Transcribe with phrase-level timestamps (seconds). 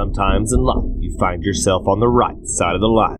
[0.00, 3.18] Sometimes in life, you find yourself on the right side of the line.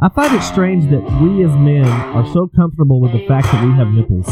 [0.00, 3.64] I find it strange that we as men are so comfortable with the fact that
[3.64, 4.28] we have nipples.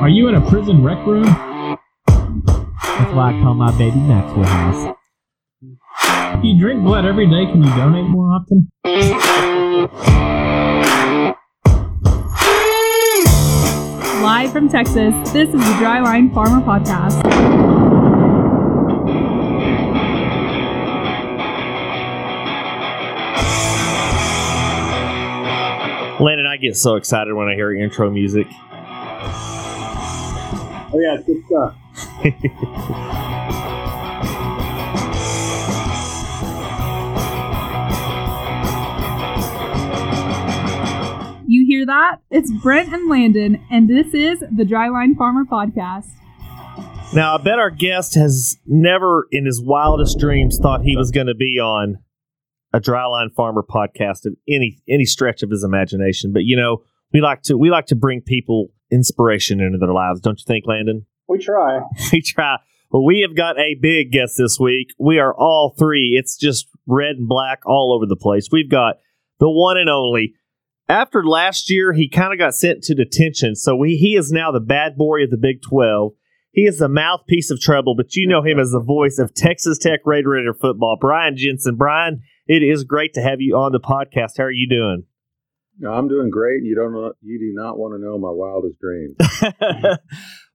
[0.00, 1.22] Are you in a prison rec room?
[1.22, 4.96] That's why I call my baby Maxwell House.
[6.42, 7.46] You drink blood every day.
[7.46, 8.72] Can you donate more often?
[14.22, 17.20] Live from Texas, this is the Dryline Farmer Podcast.
[26.20, 28.46] Landon, I get so excited when I hear intro music.
[30.94, 31.74] Oh yeah, it's good stuff.
[41.72, 42.16] hear that?
[42.30, 46.10] It's Brent and Landon, and this is the Dryline Farmer Podcast.
[47.14, 51.28] Now, I bet our guest has never in his wildest dreams thought he was going
[51.28, 51.98] to be on
[52.74, 56.32] a Dryline Farmer podcast of any any stretch of his imagination.
[56.32, 60.20] But you know, we like to we like to bring people inspiration into their lives,
[60.20, 61.06] don't you think, Landon?
[61.28, 61.80] We try.
[62.12, 62.56] we try.
[62.90, 64.88] Well, we have got a big guest this week.
[64.98, 66.18] We are all three.
[66.18, 68.48] It's just red and black all over the place.
[68.52, 68.96] We've got
[69.40, 70.34] the one and only.
[70.88, 74.50] After last year, he kind of got sent to detention, so we, he is now
[74.52, 76.12] the bad boy of the Big 12.
[76.50, 79.78] He is the mouthpiece of trouble, but you know him as the voice of Texas
[79.78, 80.98] Tech Red Raider football.
[81.00, 81.76] Brian Jensen.
[81.76, 84.36] Brian, it is great to have you on the podcast.
[84.36, 85.04] How are you doing?
[85.90, 86.62] I'm doing great.
[86.62, 89.16] You don't know, you do not want to know my wildest dreams.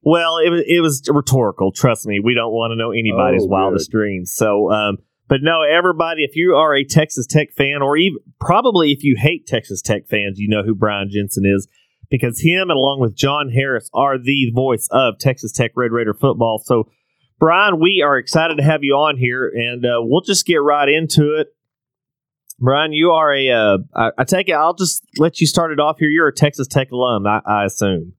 [0.02, 1.72] well, it was it was rhetorical.
[1.72, 4.32] Trust me, we don't want to know anybody's Oh, wildest dreams.
[4.34, 4.98] So, um,
[5.28, 9.16] but no, everybody, if you are a Texas Tech fan, or even probably if you
[9.18, 11.68] hate Texas Tech fans, you know who Brian Jensen is
[12.10, 16.62] because him, along with John Harris, are the voice of Texas Tech Red Raider football.
[16.64, 16.90] So,
[17.38, 20.88] Brian, we are excited to have you on here, and uh, we'll just get right
[20.88, 21.48] into it.
[22.58, 23.50] Brian, you are a.
[23.50, 24.54] Uh, I, I take it.
[24.54, 26.08] I'll just let you start it off here.
[26.08, 28.14] You're a Texas Tech alum, I, I assume.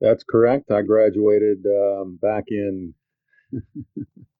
[0.00, 0.72] That's correct.
[0.72, 2.94] I graduated um, back in.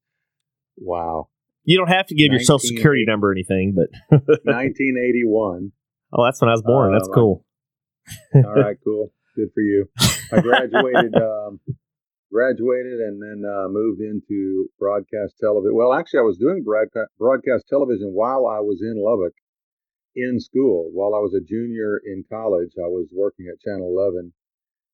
[0.77, 1.29] wow,
[1.65, 3.89] You don't have to give your social security number or anything, but
[4.45, 5.73] 1981.
[6.13, 6.93] oh, that's when I was born.
[6.93, 7.45] that's Um, cool.
[8.35, 9.13] All right, cool.
[9.37, 9.87] Good for you.
[10.33, 11.59] I graduated, um,
[12.31, 15.75] graduated, and then uh, moved into broadcast television.
[15.75, 19.35] Well, actually, I was doing broadcast broadcast television while I was in Lubbock
[20.15, 20.91] in school.
[20.93, 24.33] While I was a junior in college, I was working at Channel 11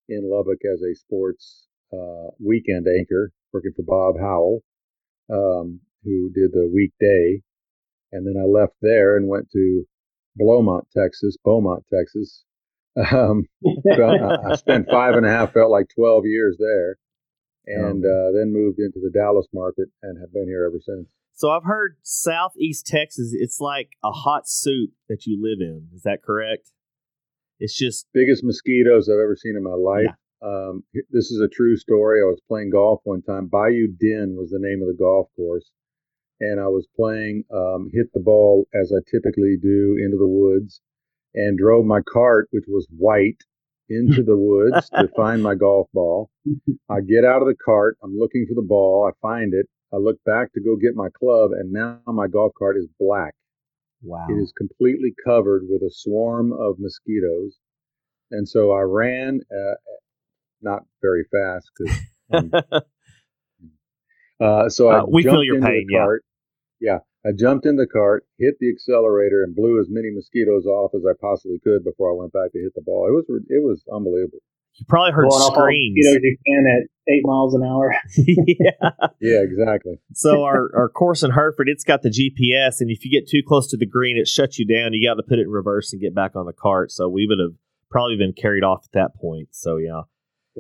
[0.09, 4.63] in Lubbock as a sports uh, weekend anchor, working for Bob Howell,
[5.33, 7.43] um, who did the weekday.
[8.13, 9.85] And then I left there and went to
[10.41, 12.45] Blowmont, Texas, Beaumont, Texas.
[12.97, 13.47] Um,
[13.89, 16.97] I I spent five and a half, felt like 12 years there,
[17.67, 21.09] and uh, then moved into the Dallas market and have been here ever since.
[21.35, 23.33] So I've heard Southeast Texas.
[23.33, 25.89] It's like a hot soup that you live in.
[25.95, 26.71] Is that correct?
[27.61, 30.15] It's just Biggest mosquitoes I've ever seen in my life.
[30.43, 32.21] Um, this is a true story.
[32.21, 33.47] I was playing golf one time.
[33.47, 35.71] Bayou Din was the name of the golf course,
[36.41, 40.81] and I was playing, um, hit the ball as I typically do into the woods,
[41.35, 43.39] and drove my cart, which was white,
[43.89, 46.31] into the woods to find my golf ball.
[46.89, 47.99] I get out of the cart.
[48.03, 49.09] I'm looking for the ball.
[49.11, 49.67] I find it.
[49.93, 53.35] I look back to go get my club, and now my golf cart is black.
[54.03, 54.27] wow.
[54.31, 57.59] It is completely covered with a swarm of mosquitoes.
[58.31, 59.75] And so I ran, uh,
[60.63, 61.71] not very fast.
[61.77, 62.01] 'cause,
[64.41, 66.05] uh, so I Uh, we feel jumped your into pain, the yeah.
[66.05, 66.25] cart.
[66.81, 66.99] Yeah.
[67.27, 71.03] I jumped in the cart, hit the accelerator, and blew as many mosquitoes off as
[71.05, 73.07] I possibly could before I went back to hit the ball.
[73.09, 74.39] It was it was unbelievable.
[74.77, 75.97] you probably heard Blowing off all the screams.
[75.99, 77.95] mosquitoes you can at eight miles an hour.
[78.17, 78.91] yeah.
[79.21, 80.01] Yeah, exactly.
[80.15, 83.43] So our, our course in Hereford, it's got the GPS, and if you get too
[83.47, 84.95] close to the green, it shuts you down.
[84.95, 86.91] You got to put it in reverse and get back on the cart.
[86.91, 87.53] So we would have
[87.91, 89.49] probably been carried off at that point.
[89.51, 90.03] So yeah.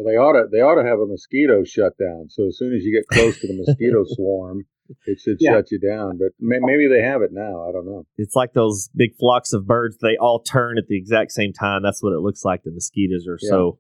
[0.00, 2.28] Well, they ought to they ought to have a mosquito shutdown.
[2.30, 4.64] So as soon as you get close to the mosquito swarm,
[5.06, 5.52] it should Yeah.
[5.52, 6.16] shut you down.
[6.18, 7.68] But may, maybe they have it now.
[7.68, 8.06] I don't know.
[8.16, 9.98] it's like those big flocks of birds.
[10.00, 11.82] They all turn at the exact same time.
[11.82, 12.62] That's what it looks like.
[12.62, 13.78] The mosquitoes are so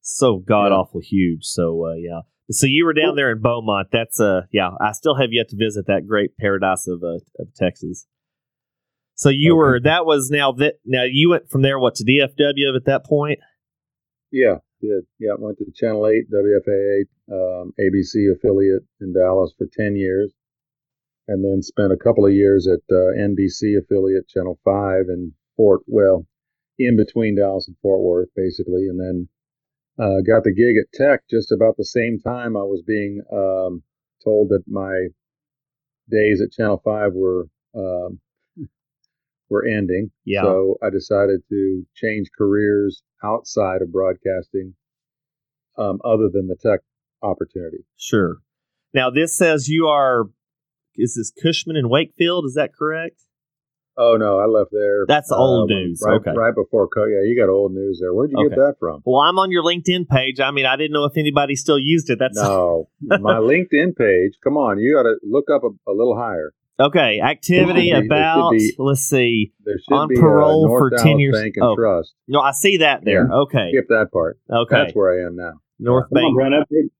[0.00, 1.44] so god awful huge.
[1.44, 2.22] So uh, yeah.
[2.50, 3.88] So you were down there in Beaumont.
[3.92, 4.70] That's uh yeah.
[4.80, 8.06] I still have yet to visit that great paradise of uh, of Texas.
[9.14, 9.56] So you Okay.
[9.58, 13.04] were that was now that now you went from there what to DFW at that
[13.06, 13.38] point.
[14.32, 15.06] Yeah, did.
[15.18, 20.32] Yeah, went to Channel 8, WFAA, um, ABC affiliate in Dallas for 10 years.
[21.28, 25.82] And then spent a couple of years at uh, NBC affiliate, Channel 5 in Fort,
[25.86, 26.26] well,
[26.78, 28.88] in between Dallas and Fort Worth, basically.
[28.88, 29.28] And then
[29.98, 33.82] uh, got the gig at Tech just about the same time I was being um,
[34.24, 35.08] told that my
[36.10, 38.18] days at Channel Five were um,
[39.52, 40.10] were ending.
[40.24, 40.42] Yeah.
[40.42, 44.74] So I decided to change careers outside of broadcasting,
[45.78, 46.80] um, other than the tech
[47.22, 47.84] opportunity.
[47.96, 48.38] Sure.
[48.92, 50.24] Now this says you are.
[50.96, 52.44] Is this Cushman and Wakefield?
[52.46, 53.22] Is that correct?
[53.96, 55.04] Oh no, I left there.
[55.06, 56.02] That's old um, news.
[56.04, 56.32] Right, Okay.
[56.34, 58.14] right before co- yeah, you got old news there.
[58.14, 59.02] Where'd you get that from?
[59.04, 60.40] Well, I'm on your LinkedIn page.
[60.40, 62.18] I mean, I didn't know if anybody still used it.
[62.18, 64.32] That's No, my LinkedIn page.
[64.42, 66.52] Come on, you got to look up a, a little higher.
[66.78, 67.20] Okay.
[67.20, 68.52] Activity be- about.
[68.52, 69.52] be- let's see.
[69.64, 71.76] There should On parole North for Dallas 10 years- Bank and oh.
[71.76, 72.14] Trust.
[72.28, 73.28] No, I see that there.
[73.30, 73.36] Yeah.
[73.40, 73.70] Okay.
[73.72, 74.38] Skip that part.
[74.50, 74.76] Okay.
[74.76, 75.54] That's where I am now.
[75.78, 76.36] North Come on, Bank.
[76.36, 76.54] Brent.
[76.54, 76.90] Update,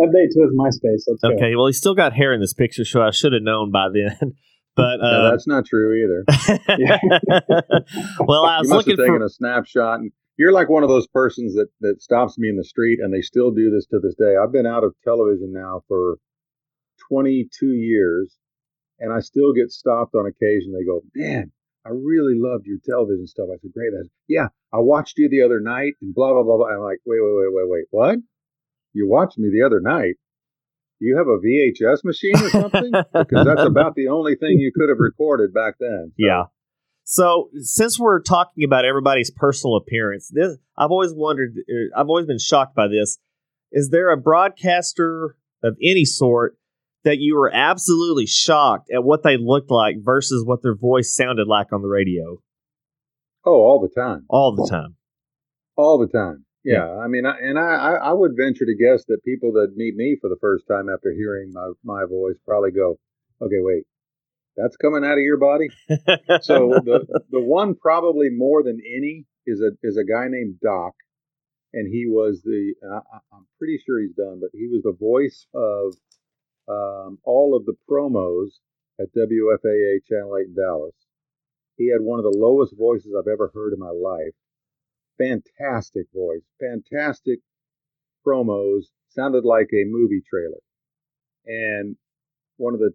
[0.00, 1.04] update to his MySpace.
[1.06, 1.34] Let's go.
[1.34, 1.54] Okay.
[1.54, 4.34] Well, he's still got hair in this picture, so I should have known by then.
[4.76, 6.24] But no, uh, that's not true either.
[8.20, 9.24] well, I was you must looking have taken for.
[9.24, 9.98] a snapshot.
[9.98, 13.12] And you're like one of those persons that that stops me in the street, and
[13.12, 14.36] they still do this to this day.
[14.42, 16.18] I've been out of television now for
[17.10, 18.36] 22 years,
[19.00, 20.72] and I still get stopped on occasion.
[20.72, 21.52] They go, "Man,
[21.84, 25.28] I really loved your television stuff." I said, "Great." I said, "Yeah, I watched you
[25.28, 26.68] the other night," and blah blah blah blah.
[26.68, 27.84] I'm like, "Wait, wait, wait, wait, wait.
[27.90, 28.18] What?
[28.92, 30.16] You watched me the other night?"
[31.02, 32.92] You have a VHS machine or something?
[32.92, 36.12] Because that's about the only thing you could have recorded back then.
[36.18, 36.44] Yeah.
[37.04, 41.54] So since we're talking about everybody's personal appearance, this I've always wondered.
[41.58, 43.18] uh, I've always been shocked by this.
[43.72, 46.56] Is there a broadcaster of any sort
[47.04, 51.46] that you were absolutely shocked at what they looked like versus what their voice sounded
[51.48, 52.38] like on the radio
[53.44, 54.24] Oh, all the time.
[54.28, 54.96] all the time?
[55.76, 56.44] all the time.
[56.62, 59.94] Yeah, I mean, I, and I, I would venture to guess that people that meet
[59.96, 62.98] me for the first time after hearing my my voice probably go,
[63.40, 63.84] "Okay, wait,
[64.58, 65.68] that's coming out of your body."
[66.42, 70.92] So the the one probably more than any is a is a guy named Doc,
[71.72, 72.98] and he was the I,
[73.32, 75.94] I'm pretty sure he's done, but he was the voice of
[76.68, 78.58] um, all of the promos
[79.00, 80.94] at WFAA Channel Eight in Dallas.
[81.76, 84.34] He had one of the lowest voices I've ever heard in my life
[85.18, 87.40] fantastic voice, fantastic
[88.26, 90.60] promos, sounded like a movie trailer.
[91.46, 91.96] And
[92.56, 92.92] one of the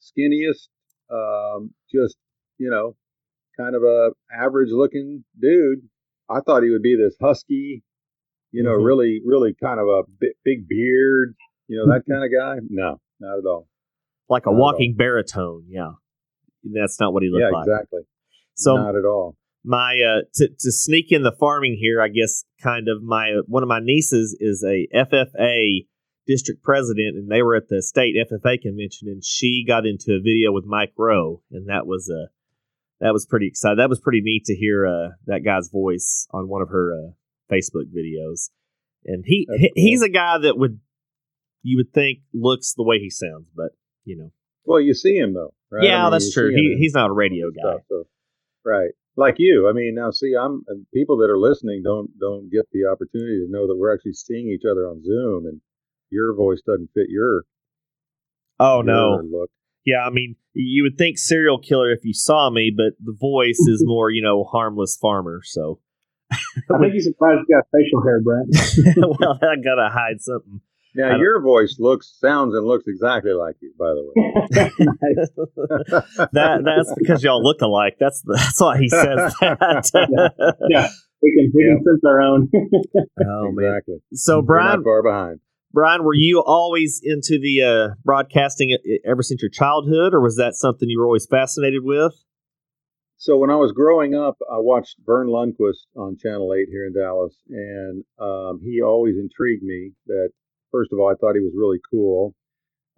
[0.00, 0.68] skinniest,
[1.10, 2.16] um, just,
[2.58, 2.96] you know,
[3.56, 5.88] kind of a average looking dude.
[6.28, 7.82] I thought he would be this husky,
[8.52, 8.84] you know, Mhm.
[8.84, 11.34] really, really kind of a big, big beard,
[11.70, 12.56] you know, that kind of guy.
[12.68, 13.68] No, not at all.
[14.28, 15.64] like a Not walking baritone.
[15.68, 15.92] Yeah,
[16.64, 17.66] that's not what he looked yeah, like.
[17.68, 18.00] exactly.
[18.54, 19.36] So not at all.
[19.64, 23.42] my uh to, to sneak in the farming here i guess kind of my uh,
[23.46, 25.86] one of my nieces is a ffa
[26.26, 30.20] district president and they were at the state ffa convention and she got into a
[30.20, 32.26] video with mike rowe and that was uh
[33.00, 36.48] that was pretty exciting that was pretty neat to hear uh that guy's voice on
[36.48, 37.10] one of her uh
[37.52, 38.50] facebook videos
[39.04, 39.82] and he, That's he cool.
[39.84, 40.80] he's a guy that would
[41.62, 43.70] you would think looks the way he sounds but
[44.04, 44.30] you know
[44.64, 45.84] Well, you see him though, right?
[45.84, 48.04] yeah I mean, that's true he, he's not a radio guy stuff, so-
[48.64, 48.90] right.
[49.16, 52.62] Like you, I mean, now see, I'm uh, people that are listening don't don't get
[52.72, 55.60] the opportunity to know that we're actually seeing each other on Zoom, and
[56.10, 57.42] your voice doesn't fit your
[58.60, 59.50] oh no look.
[59.84, 63.58] Yeah, I mean, you would think serial killer if you saw me, but the voice
[63.58, 65.40] is more, you know, harmless farmer.
[65.42, 65.80] So,
[66.30, 68.54] I think he's surprised you got facial hair, Brent.
[69.20, 70.60] well, I gotta hide something.
[70.96, 73.72] I Now your voice looks, sounds, and looks exactly like you.
[73.78, 74.34] By the way,
[76.32, 77.96] that that's because y'all look alike.
[78.00, 80.56] That's that's why he says that.
[80.68, 80.88] yeah,
[81.22, 82.50] we can we can sense our own.
[82.54, 83.66] oh man.
[83.66, 83.98] exactly.
[84.14, 85.40] So Brian, not far behind.
[85.72, 90.36] Brian, were you always into the uh, broadcasting e- ever since your childhood, or was
[90.36, 92.12] that something you were always fascinated with?
[93.16, 96.94] So when I was growing up, I watched Verne Lundquist on Channel 8 here in
[96.94, 99.92] Dallas, and um, he always intrigued me.
[100.06, 100.30] That
[100.70, 102.34] first of all, I thought he was really cool.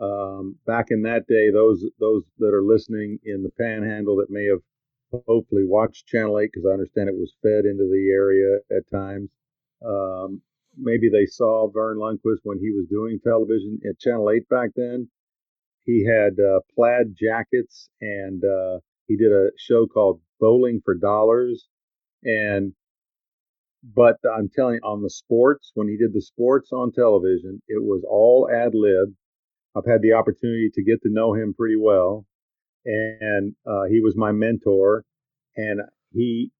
[0.00, 4.46] Um, back in that day, those those that are listening in the Panhandle that may
[4.46, 4.60] have
[5.26, 9.30] hopefully watched Channel 8 because I understand it was fed into the area at times.
[9.84, 10.40] Um,
[10.76, 15.08] maybe they saw Verne Lundquist when he was doing television at Channel 8 back then.
[15.84, 21.66] He had uh, plaid jackets and uh, he did a show called Bowling for Dollars.
[22.24, 22.72] And,
[23.82, 27.82] but I'm telling you, on the sports, when he did the sports on television, it
[27.82, 29.14] was all ad lib.
[29.76, 32.26] I've had the opportunity to get to know him pretty well.
[32.84, 35.04] And uh, he was my mentor.
[35.56, 35.80] And
[36.12, 36.50] he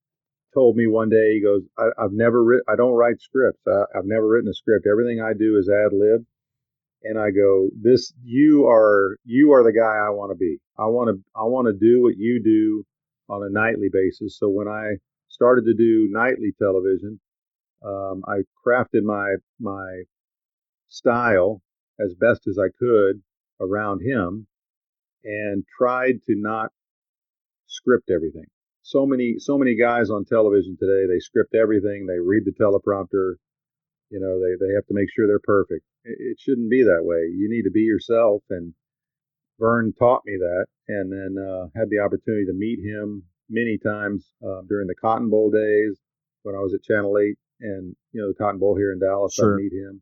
[0.53, 3.61] told me one day, he goes, I, I've never written, I don't write scripts.
[3.67, 4.87] I, I've never written a script.
[4.91, 6.25] Everything I do is ad lib
[7.03, 10.59] and I go, "This you are you are the guy I want to be.
[10.77, 12.85] I want to I want to do what you do
[13.29, 14.95] on a nightly basis." So when I
[15.33, 17.19] started to do nightly television,
[17.83, 20.03] Um, I crafted my my
[20.89, 21.61] style
[21.99, 23.21] as best as I could
[23.59, 24.47] around him,
[25.23, 26.71] and tried to not
[27.67, 28.45] script everything.
[28.83, 32.05] So many so many guys on television today they script everything.
[32.05, 33.35] They read the teleprompter.
[34.11, 35.85] You know they they have to make sure they're perfect.
[36.05, 37.21] It, it shouldn't be that way.
[37.41, 38.73] You need to be yourself and
[39.59, 44.31] Verne taught me that, and then uh, had the opportunity to meet him many times
[44.45, 45.99] uh, during the Cotton Bowl days
[46.43, 49.33] when I was at Channel Eight, and you know the Cotton Bowl here in Dallas.
[49.33, 49.55] Sure.
[49.55, 50.01] I meet him,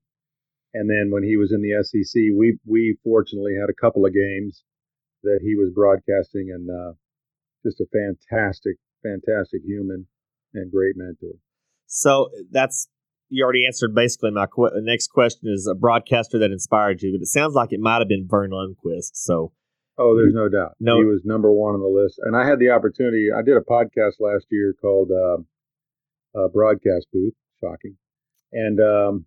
[0.74, 4.14] and then when he was in the SEC, we we fortunately had a couple of
[4.14, 4.64] games
[5.24, 6.94] that he was broadcasting, and uh,
[7.64, 10.08] just a fantastic, fantastic human
[10.54, 11.38] and great mentor.
[11.88, 12.88] So that's
[13.30, 17.24] you already answered basically my que- next question is a broadcaster that inspired you, but
[17.24, 19.12] it sounds like it might have been Verne Lundquist.
[19.14, 19.54] So
[19.98, 20.76] Oh, there's no doubt.
[20.80, 23.30] No- he was number one on the list, and I had the opportunity.
[23.32, 25.38] I did a podcast last year called uh,
[26.38, 27.98] uh, "Broadcast Booth." Shocking,
[28.52, 29.26] and um,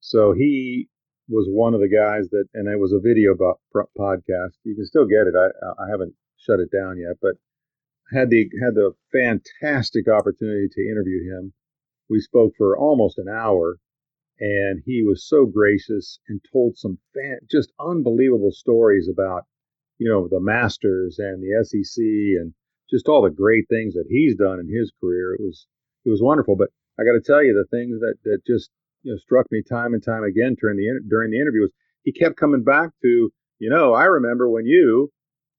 [0.00, 0.88] so he
[1.28, 4.54] was one of the guys that, and it was a video podcast.
[4.64, 5.34] You can still get it.
[5.36, 5.48] I
[5.82, 7.34] I haven't shut it down yet, but
[8.12, 11.52] had the had the fantastic opportunity to interview him.
[12.08, 13.78] We spoke for almost an hour,
[14.40, 19.44] and he was so gracious and told some fan, just unbelievable stories about
[20.00, 22.02] you know the Masters and the SEC
[22.40, 22.54] and
[22.90, 25.34] just all the great things that he's done in his career.
[25.34, 25.66] It was
[26.06, 26.56] it was wonderful.
[26.56, 28.70] But I got to tell you, the things that that just
[29.02, 32.12] you know struck me time and time again during the during the interview was he
[32.12, 35.12] kept coming back to you know I remember when you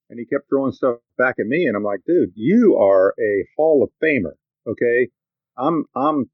[0.09, 3.47] and he kept throwing stuff back at me and I'm like, dude, you are a
[3.55, 4.33] Hall of Famer.
[4.67, 5.09] Okay,
[5.55, 6.31] I'm I'm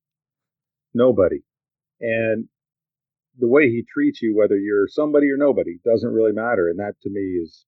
[0.93, 1.41] nobody,
[1.99, 2.47] and
[3.37, 6.69] the way he treats you, whether you're somebody or nobody, doesn't really matter.
[6.69, 7.65] And that to me is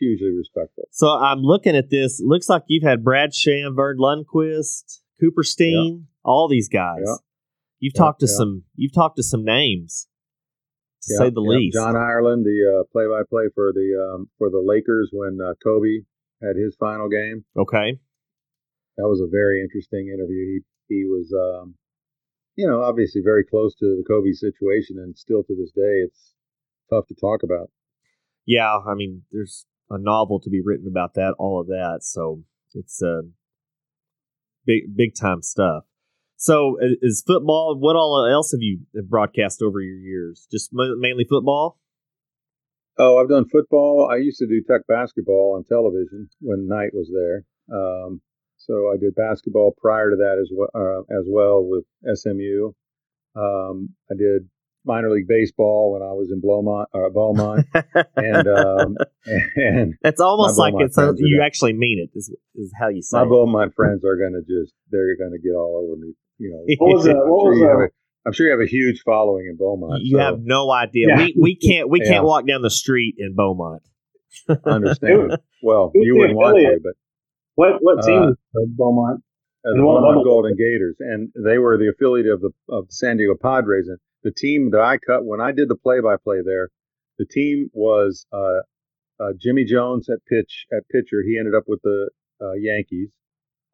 [0.00, 0.88] hugely respectful.
[0.90, 2.20] so I'm looking at this.
[2.24, 7.02] Looks like you've had Brad Sham, Verne Lundquist, Cooper Steen, all these guys.
[7.06, 7.14] Yeah.
[7.78, 8.36] You've Yeah, talked to yeah.
[8.36, 8.64] some.
[8.74, 10.08] You've talked to some names,
[11.02, 11.48] to Yeah, say the yeah.
[11.56, 11.74] least.
[11.74, 16.00] John Ireland, the uh, play-by-play for the um, for the Lakers when uh, Kobe
[16.42, 17.44] had his final game.
[17.56, 17.98] Okay.
[18.96, 20.60] That was a very interesting interview.
[20.88, 21.74] He he was, um,
[22.56, 26.34] you know, obviously very close to the Kobe situation, and still to this day, it's
[26.90, 27.70] tough to talk about.
[28.46, 32.00] Yeah, I mean, there's a novel to be written about that, all of that.
[32.02, 32.42] So
[32.74, 33.22] it's uh,
[34.64, 35.84] big, big time stuff.
[36.36, 37.76] So is football?
[37.78, 40.48] What all else have you broadcast over your years?
[40.50, 41.78] Just mainly football.
[42.96, 44.08] Oh, I've done football.
[44.10, 47.44] I used to do tech basketball on television when Knight was there.
[47.74, 48.20] Um,
[48.56, 52.72] so I did basketball prior to that as well, uh, as well with SMU.
[53.36, 54.48] Um, I did
[54.84, 57.66] minor league baseball when I was in Beaumont, uh, Beaumont,
[58.16, 58.96] and um,
[59.56, 62.10] and It's almost like Beaumont it's a, you gonna- actually mean it.
[62.16, 63.28] Is is how you say my it.
[63.28, 66.14] Beaumont friends are going to just they're going to get all over me.
[66.38, 67.88] You know, What was, I'm, what sure was, you have a,
[68.26, 70.02] I'm sure you have a huge following in Beaumont.
[70.02, 71.06] You so have no idea.
[71.08, 71.16] Yeah.
[71.18, 72.10] We we can't we Yeah.
[72.12, 73.82] can't walk down the street in Beaumont.
[74.48, 75.36] I understand.
[75.62, 76.92] well, Who's you wouldn't want to, but
[77.56, 79.18] What what team Uh, is uh, Beaumont?
[79.18, 79.22] uh,
[79.64, 83.16] the And Beaumont Golden Gators, and they were the affiliate of the of the San
[83.18, 83.88] Diego Padres.
[83.88, 86.68] And the team that I cut when I did the play-by-play there,
[87.18, 88.60] the team was uh,
[89.22, 91.22] uh, Jimmy Jones at pitch at pitcher.
[91.26, 92.10] He ended up with the
[92.42, 93.08] uh, Yankees.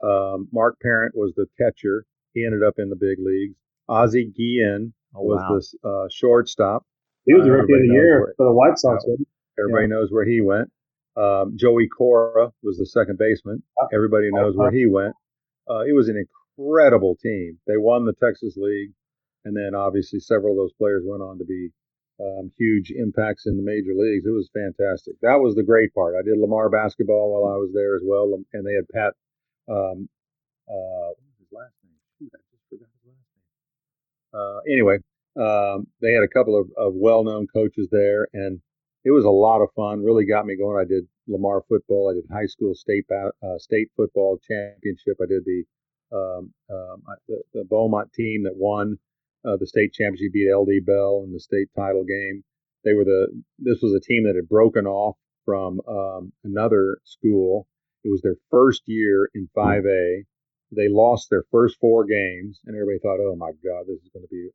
[0.03, 2.05] Um, Mark Parent was the catcher.
[2.35, 3.55] He ended up in the big leagues.
[3.88, 5.59] Ozzie Guillen Oh was wow.
[5.83, 6.83] the uh, shortstop.
[7.25, 9.05] He was the Uh, rookie of the year where- for the White Sox.
[9.07, 9.62] wasn't he?
[9.62, 10.71] Everybody knows where he went.
[11.17, 13.62] Um, Joey Cora was the second baseman.
[13.95, 15.15] Everybody knows where he went.
[15.71, 16.23] Uh, it was an
[16.59, 17.59] incredible team.
[17.67, 18.91] They won the Texas League,
[19.47, 21.71] and then obviously several of those players went on to be
[22.19, 24.26] um, huge impacts in the major leagues.
[24.26, 25.15] It was fantastic.
[25.23, 26.15] That was the great part.
[26.19, 29.15] I did Lamar basketball while I was there as well, um, and they had Pat.
[29.69, 30.09] Um,
[30.69, 32.31] uh, his last name?
[32.35, 33.47] I just forgot his last name.
[34.35, 34.99] Uh, anyway,
[35.38, 38.61] um, they had a couple of, of well-known coaches there, and
[39.05, 40.03] it was a lot of fun.
[40.03, 40.79] Really got me going.
[40.81, 42.11] I did Lamar football.
[42.11, 45.19] I did high school state uh, state football championship.
[45.23, 45.65] I did the
[46.12, 48.99] um, um, the, the Beaumont team that won
[49.47, 52.43] uh, the state championship, beat LD Bell in the state title game.
[52.85, 57.67] They were the this was a team that had broken off from um, another school.
[58.05, 60.23] It was their first year in 5A.
[60.73, 64.26] They lost their first four games, and everybody thought, "Oh my God, this is going
[64.26, 64.50] to be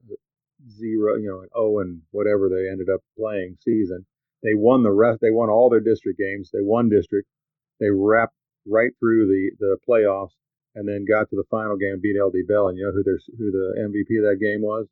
[0.69, 4.05] zero, you know, an oh and whatever they ended up playing season."
[4.43, 5.19] They won the rest.
[5.21, 6.49] They won all their district games.
[6.51, 7.27] They won district.
[7.79, 8.35] They wrapped
[8.67, 10.35] right through the the playoffs,
[10.75, 12.67] and then got to the final game, beat LD Bell.
[12.69, 14.87] And you know who their who the MVP of that game was?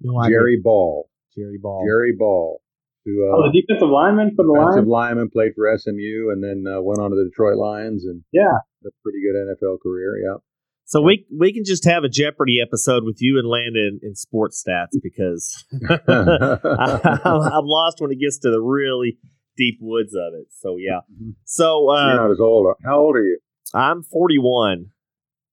[0.00, 0.36] No idea.
[0.38, 1.08] Jerry Ball.
[1.36, 1.84] Jerry Ball.
[1.86, 2.60] Jerry Ball,
[3.04, 4.74] who uh, Oh, the defensive lineman for the Lions?
[4.74, 5.14] defensive Lions.
[5.16, 8.58] lineman, played for SMU, and then uh, went on to the Detroit Lions and Yeah.
[8.84, 10.16] a pretty good NFL career.
[10.24, 10.38] Yeah.
[10.86, 14.60] So we we can just have a Jeopardy episode with you and Landon in sports
[14.66, 17.20] stats because I,
[17.54, 19.16] I'm lost when it gets to the really
[19.56, 20.48] deep woods of it.
[20.50, 21.00] So yeah.
[21.44, 22.74] So You're uh, not as old.
[22.84, 23.38] How old are you?
[23.74, 24.86] I'm 41,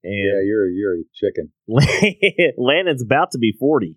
[0.03, 0.11] Yeah,
[0.43, 1.51] you're you're a chicken.
[2.57, 3.95] Landon's about to be 40.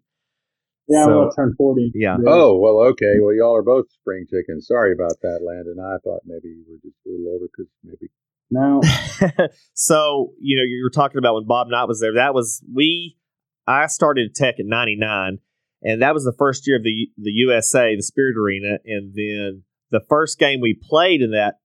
[0.89, 1.93] Yeah, So- I'm about to turn 40.
[1.95, 2.17] Yeah.
[2.27, 3.15] Oh well, okay.
[3.23, 4.67] Well, y'all are both spring chickens.
[4.67, 5.77] Sorry about that, Landon.
[5.81, 8.11] I thought maybe you were just a little older because maybe.
[8.51, 8.81] No.
[9.75, 12.15] so you know you were talking about when Bob Knight was there.
[12.15, 13.17] That was we.
[13.67, 15.39] I started Tech in '99,
[15.83, 19.63] and that was the first year of the the USA, the Spirit Arena, and then
[19.93, 21.61] the first game we played in that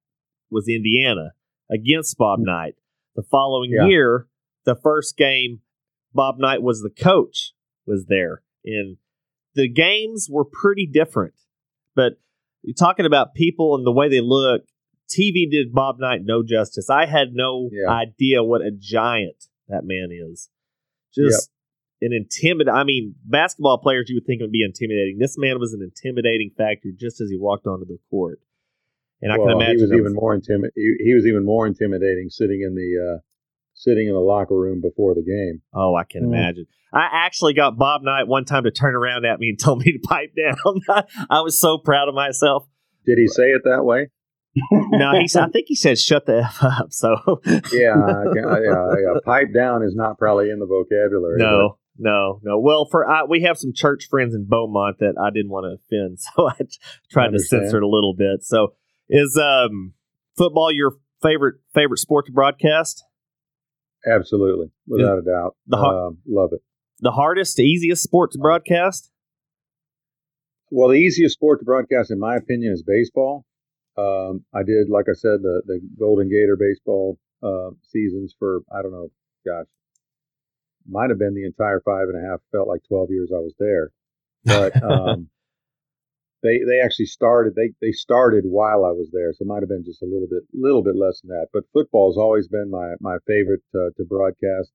[0.51, 1.31] was Indiana
[1.69, 2.75] against Bob Knight.
[3.15, 3.88] The following Yeah.
[3.88, 4.27] year,
[4.65, 5.62] the first game,
[6.13, 7.53] Bob Knight was the coach,
[7.86, 8.98] was there, and
[9.53, 11.34] the games were pretty different.
[11.95, 12.19] But
[12.63, 14.63] you're talking about people and the way they look.
[15.07, 16.89] TV did Bob Knight no justice.
[16.89, 17.89] I had no Yeah.
[17.89, 20.50] idea what a giant that man is.
[21.13, 21.51] Just
[22.01, 22.67] an intimid.
[22.67, 25.17] I mean, basketball players you would think would be intimidating.
[25.19, 28.41] This man was an intimidating factor just as he walked onto the court.
[29.22, 31.45] And I well, can imagine he was that even more intimi- he, he was even
[31.45, 33.19] more intimidating sitting in the uh,
[33.74, 35.62] sitting in the locker room before the game.
[35.74, 36.27] Oh, I can Mm.
[36.34, 36.65] imagine.
[36.93, 39.91] I actually got Bob Knight one time to turn around at me and told me
[39.93, 41.05] to pipe down.
[41.29, 42.67] I was so proud of myself.
[43.05, 44.10] Did he say it that way?
[44.72, 46.88] No, he said, I think he said shut the f up.
[46.93, 47.41] So
[47.74, 49.19] Yeah, I yeah, yeah.
[49.25, 51.39] Pipe down is not probably in the vocabulary.
[51.39, 52.60] no, no, no.
[52.60, 55.75] Well, for I, we have some church friends in Beaumont that I didn't want to
[55.98, 56.79] offend, so I t-
[57.12, 58.43] tried to censor it a little bit.
[58.43, 58.74] So,
[59.09, 59.93] is um
[60.38, 63.03] football your favorite favorite sport to broadcast?
[64.05, 65.55] absolutely, without a doubt.
[65.67, 66.62] The har- um, love it.
[67.00, 69.12] The hardest, easiest sport to broadcast?
[70.71, 73.45] Well, the easiest sport to broadcast, in my opinion, is baseball.
[73.97, 78.81] Um, I did, like I said, the the Golden Gator baseball uh, seasons for I
[78.81, 79.09] don't know,
[79.45, 79.67] gosh,
[80.88, 82.41] might have been the entire five and a half.
[82.51, 83.91] Felt like twelve years I was there,
[84.43, 85.29] but um,
[86.46, 89.70] they they actually started they they started while I was there, so it might have
[89.70, 91.48] been just a little bit little bit less than that.
[91.51, 94.72] But football has always been my my favorite uh, to broadcast.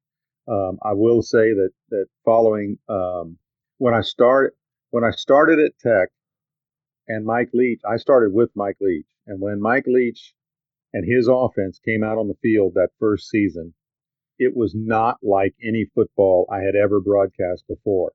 [0.48, 3.38] Um, I will say that that following um,
[3.78, 4.52] when I started
[4.90, 6.08] when I started at Tech
[7.06, 10.34] and Mike Leach, I started with Mike Leach, and when Mike Leach
[10.92, 13.74] and his offense came out on the field that first season,
[14.40, 18.10] it was not like any football I had ever broadcast before,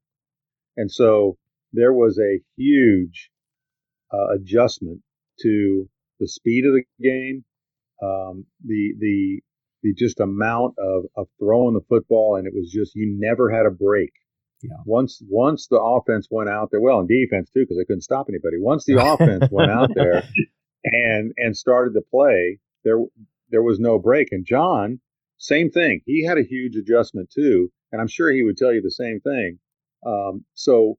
[0.75, 1.37] and so
[1.71, 3.31] there was a huge
[4.13, 5.01] uh, adjustment
[5.41, 5.89] to
[6.19, 7.43] the speed of the game,
[8.01, 9.41] um, the the
[9.83, 13.65] the just amount of, of throwing the football, and it was just you never had
[13.65, 14.11] a break.
[14.61, 14.77] Yeah.
[14.85, 18.27] Once once the offense went out there, well, and defense too, because they couldn't stop
[18.29, 18.57] anybody.
[18.59, 20.23] Once the offense went out there
[20.83, 22.97] and and started to play, there
[23.49, 24.29] there was no break.
[24.31, 24.99] And John,
[25.37, 26.01] same thing.
[26.05, 29.19] He had a huge adjustment too, and I'm sure he would tell you the same
[29.19, 29.59] thing.
[30.05, 30.97] Um, so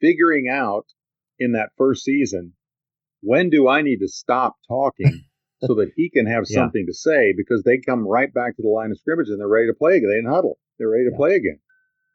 [0.00, 0.86] figuring out
[1.38, 2.52] in that first season,
[3.22, 5.24] when do I need to stop talking
[5.62, 6.56] so that he can have Yeah.
[6.62, 7.32] something to say?
[7.36, 9.96] Because they come right back to the line of scrimmage and they're ready to play
[9.96, 10.08] again.
[10.10, 10.58] They didn't huddle.
[10.78, 11.16] They're ready to Yeah.
[11.16, 11.58] play again.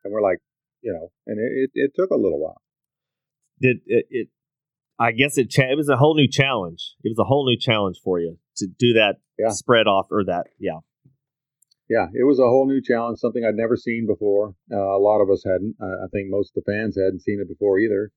[0.04, 0.40] And we're like,
[0.82, 2.62] you know, and it, it, it took a little while.
[3.62, 4.28] Did it, it?
[5.00, 5.50] I guess it.
[5.50, 6.96] Cha- it was a whole new challenge.
[7.04, 9.50] It was a whole new challenge for you to do that Yeah.
[9.50, 10.48] spread off or that.
[10.60, 10.80] Yeah.
[11.90, 14.56] Yeah, it was a whole new challenge, something I'd never seen before.
[14.72, 15.76] Uh, a lot of us hadn't.
[15.82, 18.12] Uh, I think most of the fans hadn't seen it before either.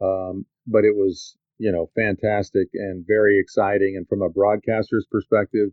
[0.00, 3.94] Um, but it was, you know, fantastic and very exciting.
[3.96, 5.70] And from a broadcaster's perspective,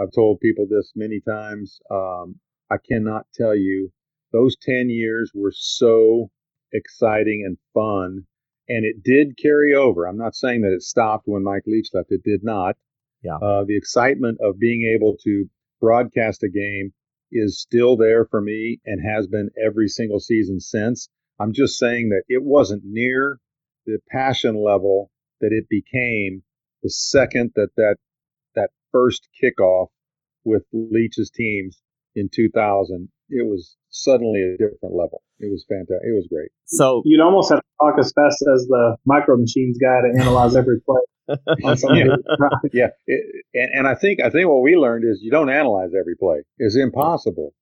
[0.00, 1.80] I've told people this many times.
[1.90, 2.36] Um,
[2.70, 3.90] I cannot tell you
[4.32, 6.30] those 10 years were so
[6.72, 8.26] exciting and fun.
[8.68, 10.06] And it did carry over.
[10.06, 12.12] I'm not saying that it stopped when Mike Leach left.
[12.12, 12.76] It did not.
[13.22, 13.36] Yeah.
[13.36, 15.48] Uh, the excitement of being able to
[15.80, 16.92] broadcast a game
[17.32, 21.08] is still there for me and has been every single season since.
[21.40, 23.38] I'm just saying that it wasn't near
[23.88, 26.42] the passion level that it became
[26.82, 27.96] the second that that
[28.54, 29.88] that first kickoff
[30.44, 31.80] with Leach's teams
[32.14, 33.08] in 2000.
[33.30, 35.22] It was suddenly a different level.
[35.38, 36.02] It was fantastic.
[36.02, 36.50] It was great.
[36.66, 40.56] So You'd almost have to talk as fast as the Micro Machines guy to analyze
[40.56, 41.00] every play.
[41.58, 41.72] Yeah.
[41.72, 42.70] of the- right.
[42.72, 45.90] Yeah, it, and, and I think I think what we learned is you don't analyze
[45.98, 46.38] every play.
[46.56, 47.52] It's impossible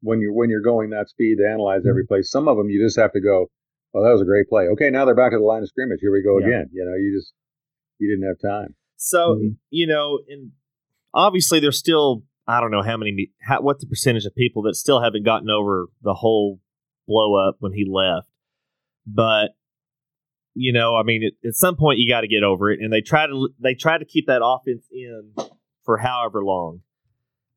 [0.00, 2.14] when you're when you're going that speed to analyze every mm-hmm.
[2.14, 2.22] play.
[2.22, 3.50] Some of them you just have to go.
[3.94, 4.64] Oh, that was a great play.
[4.72, 5.98] Okay, now they're back at the line of scrimmage.
[6.00, 6.46] Here we go Yeah.
[6.46, 6.70] again.
[6.72, 7.32] You know, you just
[7.98, 8.74] you didn't have time.
[8.96, 9.56] So Mhm.
[9.70, 10.52] you know, and
[11.12, 14.74] obviously there's still I don't know how many how, what the percentage of people that
[14.74, 16.60] still haven't gotten over the whole
[17.06, 18.28] blow up when he left,
[19.06, 19.54] but
[20.56, 22.92] you know, I mean, at, at some point you got to get over it, and
[22.92, 25.32] they try to they try to keep that offense in
[25.84, 26.80] for however long,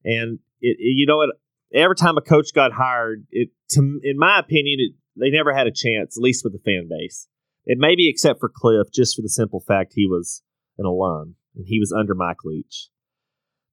[0.03, 1.29] and it, it- you know what.
[1.73, 5.67] every time a coach got hired, it to in my opinion, it, they never had
[5.67, 7.27] a chance, at least with the fan base.
[7.65, 10.41] It may be except for Kliff, just for the simple fact he was
[10.77, 12.89] an alum and he was under Mike Leach.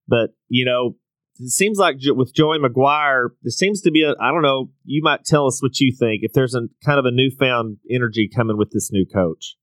[0.08, 0.96] But you know,
[1.38, 4.70] it seems like with Joey McGuire, there seems to be a I don't know.
[4.84, 8.28] You might tell us what you think if there's a kind of a newfound energy
[8.34, 9.56] coming with this new coach.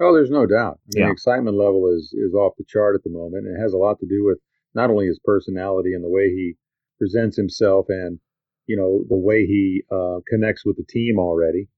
[0.00, 0.78] Oh, there's no doubt.
[0.78, 1.06] I mean, Yeah.
[1.06, 3.46] The excitement level is is off the chart at the moment.
[3.46, 4.38] It has a lot to do with
[4.74, 6.56] not only his personality and the way he
[6.98, 8.20] presents himself, and
[8.68, 11.68] you know the way he uh, connects with the team already,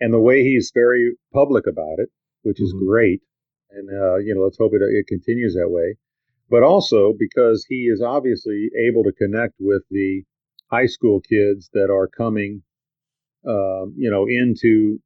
[0.00, 2.10] and the way he's very public about it,
[2.42, 2.86] which is Mhm.
[2.86, 3.22] great.
[3.70, 5.96] And uh, you know, let's hope it it continues that way.
[6.50, 10.24] But also because he is obviously able to connect with the
[10.70, 12.62] high school kids that are coming,
[13.46, 15.00] um, you know, into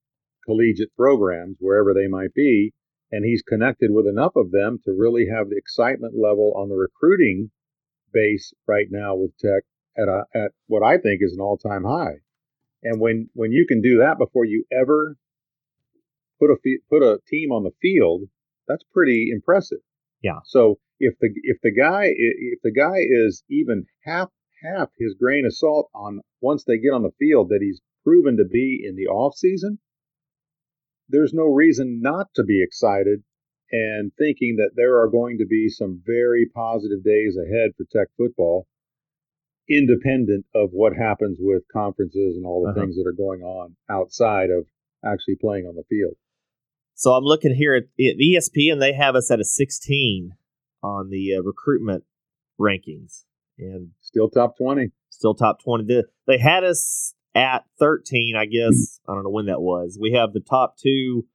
[0.47, 2.73] collegiate programs wherever they might be,
[3.13, 6.77] and he's connected with enough of them to really have the excitement level on the
[6.77, 7.51] recruiting
[8.13, 9.65] base right now with Tech
[9.97, 12.21] at a, at what I think is an all time high.
[12.83, 15.17] And when when you can do that before you ever
[16.39, 16.57] put a
[16.91, 18.23] put a team on the field,
[18.69, 19.79] that's pretty impressive.
[20.23, 20.41] Yeah.
[20.45, 24.31] So if the if the guy if the guy is even half
[24.63, 28.37] half his grain of salt on once they get on the field that he's proven
[28.37, 29.79] to be in the off season,
[31.09, 33.23] there's no reason not to be excited
[33.71, 38.09] and thinking that there are going to be some very positive days ahead for Tech
[38.17, 38.67] football,
[39.68, 42.81] independent of what happens with conferences and all the Uh-huh.
[42.83, 44.66] things that are going on outside of
[45.05, 46.14] actually playing on the field.
[46.94, 48.79] So I'm looking here at, ESPN.
[48.81, 50.31] They have us at a 16
[50.83, 52.05] on the uh, recruitment
[52.61, 53.24] rankings,
[53.59, 54.90] and Still top 20.
[55.11, 56.03] still top 20.
[56.27, 59.00] They had us at 13, I guess.
[59.09, 59.98] I don't know when that was.
[60.00, 61.27] We have the top two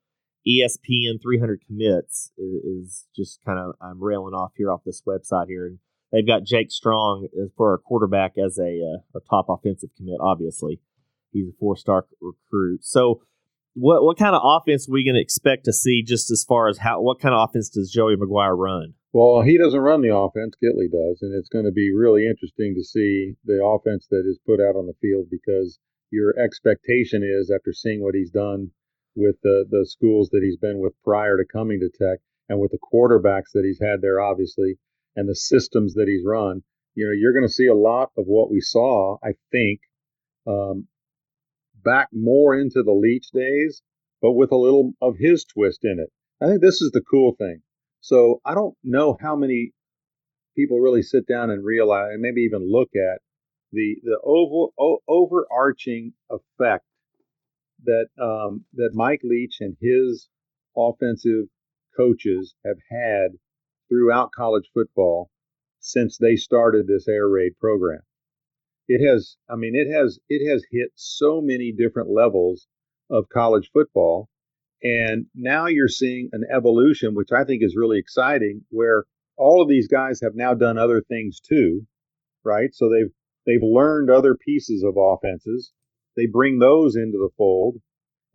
[0.48, 5.48] ESPN 300 commits is, is just kind of I'm railing off here off this website
[5.48, 5.80] here, and
[6.12, 10.18] they've got Jake Strong as for our quarterback as a uh, our top offensive commit.
[10.22, 10.80] Obviously,
[11.32, 12.84] he's a four star recruit.
[12.84, 13.22] So.
[13.76, 16.04] What what kind of offense are we going to expect to see?
[16.04, 18.96] Just as far as how what kind of offense does Joey McGuire run?
[19.14, 22.76] Well, he doesn't run the offense, Kittley does, and it's going to be really interesting
[22.76, 25.80] to see the offense that is put out on the field because
[26.12, 28.72] your expectation is after seeing what he's done
[29.16, 32.72] with the the schools that he's been with prior to coming to Tech and with
[32.72, 34.78] the quarterbacks that he's had there obviously
[35.16, 36.64] and the systems that he's run,
[36.96, 39.80] you know, you're going to see a lot of what we saw, I think,
[40.48, 40.88] um,
[41.84, 43.82] back more into the Leach days,
[44.22, 46.12] but with a little of his twist in it.
[46.42, 47.62] I think this is the cool thing.
[48.02, 49.74] So I don't know how many
[50.56, 53.22] people really sit down and realize, and maybe even look at
[53.72, 56.86] the the over, o- overarching effect
[57.84, 60.28] that um, that Mike Leach and his
[60.76, 61.46] offensive
[61.96, 63.32] coaches have had
[63.90, 65.30] throughout college football
[65.80, 68.02] since they started this air raid program.
[68.88, 72.68] It has, I mean, it has it has hit so many different levels
[73.10, 74.30] of college football
[74.82, 79.04] and now you're seeing an evolution, which I think is really exciting, where
[79.38, 81.86] all of these guys have now done other things too,
[82.46, 82.74] right?
[82.74, 83.12] So they've
[83.46, 85.72] they've learned other pieces of offenses.
[86.16, 87.78] They bring those into the fold,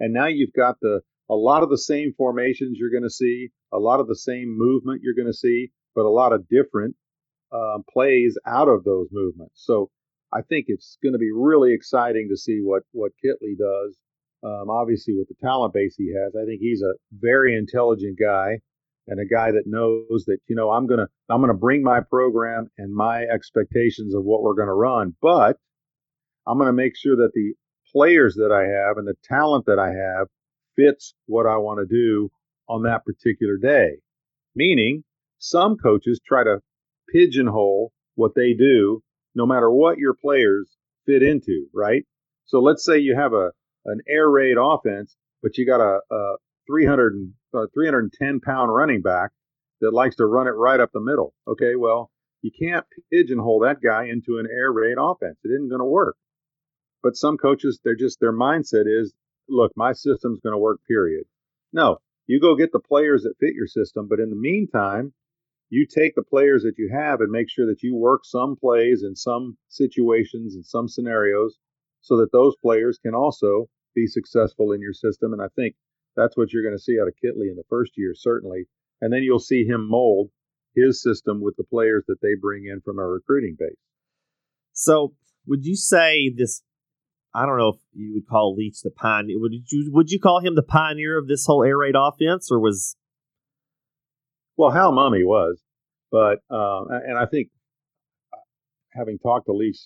[0.01, 3.51] and now you've got the a lot of the same formations you're going to see,
[3.75, 6.95] a lot of the same movement you're going to see, but a lot of different
[7.53, 9.63] um, plays out of those movements.
[9.67, 9.91] So
[10.33, 13.99] I think it's going to be really exciting to see what what Kittley does
[14.45, 16.35] um, obviously with the talent base he has.
[16.37, 18.59] I think he's a very intelligent guy
[19.09, 22.71] and a guy that knows that you know I'm gonna I'm gonna bring my program
[22.79, 25.57] and my expectations of what we're gonna run, but
[26.47, 27.55] I'm gonna make sure that the
[27.91, 30.29] players that I have and the talent that I have
[30.77, 32.31] fits what I want to do
[32.69, 33.99] on that particular day.
[34.55, 35.05] Meaning,
[35.39, 36.61] some coaches try to
[37.13, 39.03] pigeonhole what they do,
[39.35, 40.71] no matter what your players
[41.07, 42.05] fit into, right?
[42.47, 43.51] So let's say you have a
[43.87, 49.03] an air raid offense, but you got a, a 300 and, uh, 310 pound running
[49.03, 49.31] back
[49.81, 51.35] that likes to run it right up the middle.
[51.47, 55.39] Okay, well, you can't pigeonhole that guy into an air raid offense.
[55.45, 56.17] It isn't going to work.
[57.03, 59.13] But some coaches, they're just their mindset is,
[59.49, 60.81] look, my system's going to work.
[60.89, 61.25] Period.
[61.73, 65.13] No, you go get the players that fit your system, but in the meantime,
[65.71, 69.03] you take the players that you have and make sure that you work some plays
[69.03, 71.59] in some situations and some scenarios
[72.01, 75.33] so that those players can also be successful in your system.
[75.33, 75.75] And I think
[76.17, 78.67] that's what you're going to see out of Kittley in the first year, certainly.
[79.01, 80.31] And then you'll see him mold
[80.77, 83.77] his system with the players that they bring in from our recruiting base.
[84.73, 85.15] So,
[85.47, 86.63] would you say this?
[87.35, 89.41] I don't know if you would call Leach the pioneer.
[89.41, 92.61] Would you would you call him the pioneer of this whole air raid offense, or
[92.61, 92.97] was
[94.57, 95.61] Well, Hal Mumme was,
[96.13, 97.49] but uh, and I think
[98.93, 99.79] having talked to Leach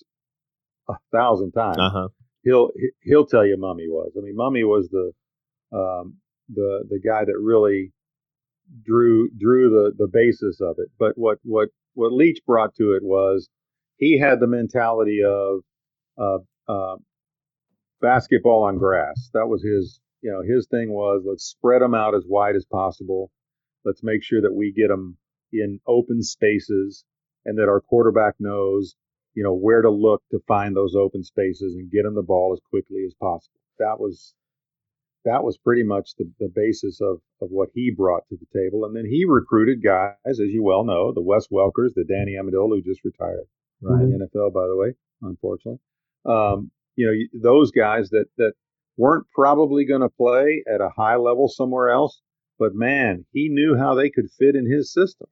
[0.87, 1.77] a thousand times.
[1.79, 2.07] Uh huh.
[2.43, 2.69] He'll
[3.03, 4.11] he'll tell you Mumme was.
[4.17, 5.11] I mean, Mumme was the
[5.75, 7.91] um, the the guy that really
[8.85, 10.89] drew drew the the basis of it.
[10.99, 13.49] But what what what Leach brought to it was
[13.97, 15.61] he had the mentality of
[16.17, 16.97] uh, uh,
[18.01, 19.29] basketball on grass.
[19.33, 22.65] That was his you know his thing was let's spread them out as wide as
[22.65, 23.31] possible.
[23.85, 25.17] Let's make sure that we get them
[25.53, 27.05] in open spaces
[27.45, 28.95] and that our quarterback knows
[29.35, 32.53] you know where to look to find those open spaces and get him the ball
[32.53, 33.59] as quickly as possible.
[33.79, 34.33] That was
[35.25, 38.85] that was pretty much the, the basis of, of what he brought to the table.
[38.85, 42.77] And then he recruited guys, as you well know, the Wes Welkers, the Danny Amendola,
[42.77, 43.45] who just retired
[43.81, 43.99] Right.
[43.99, 45.79] the NFL, by the way, unfortunately.
[46.25, 48.53] Um, you know, those guys that, that
[48.97, 52.21] weren't probably going to play at a high level somewhere else,
[52.61, 55.27] but man, he knew how they could fit in his system.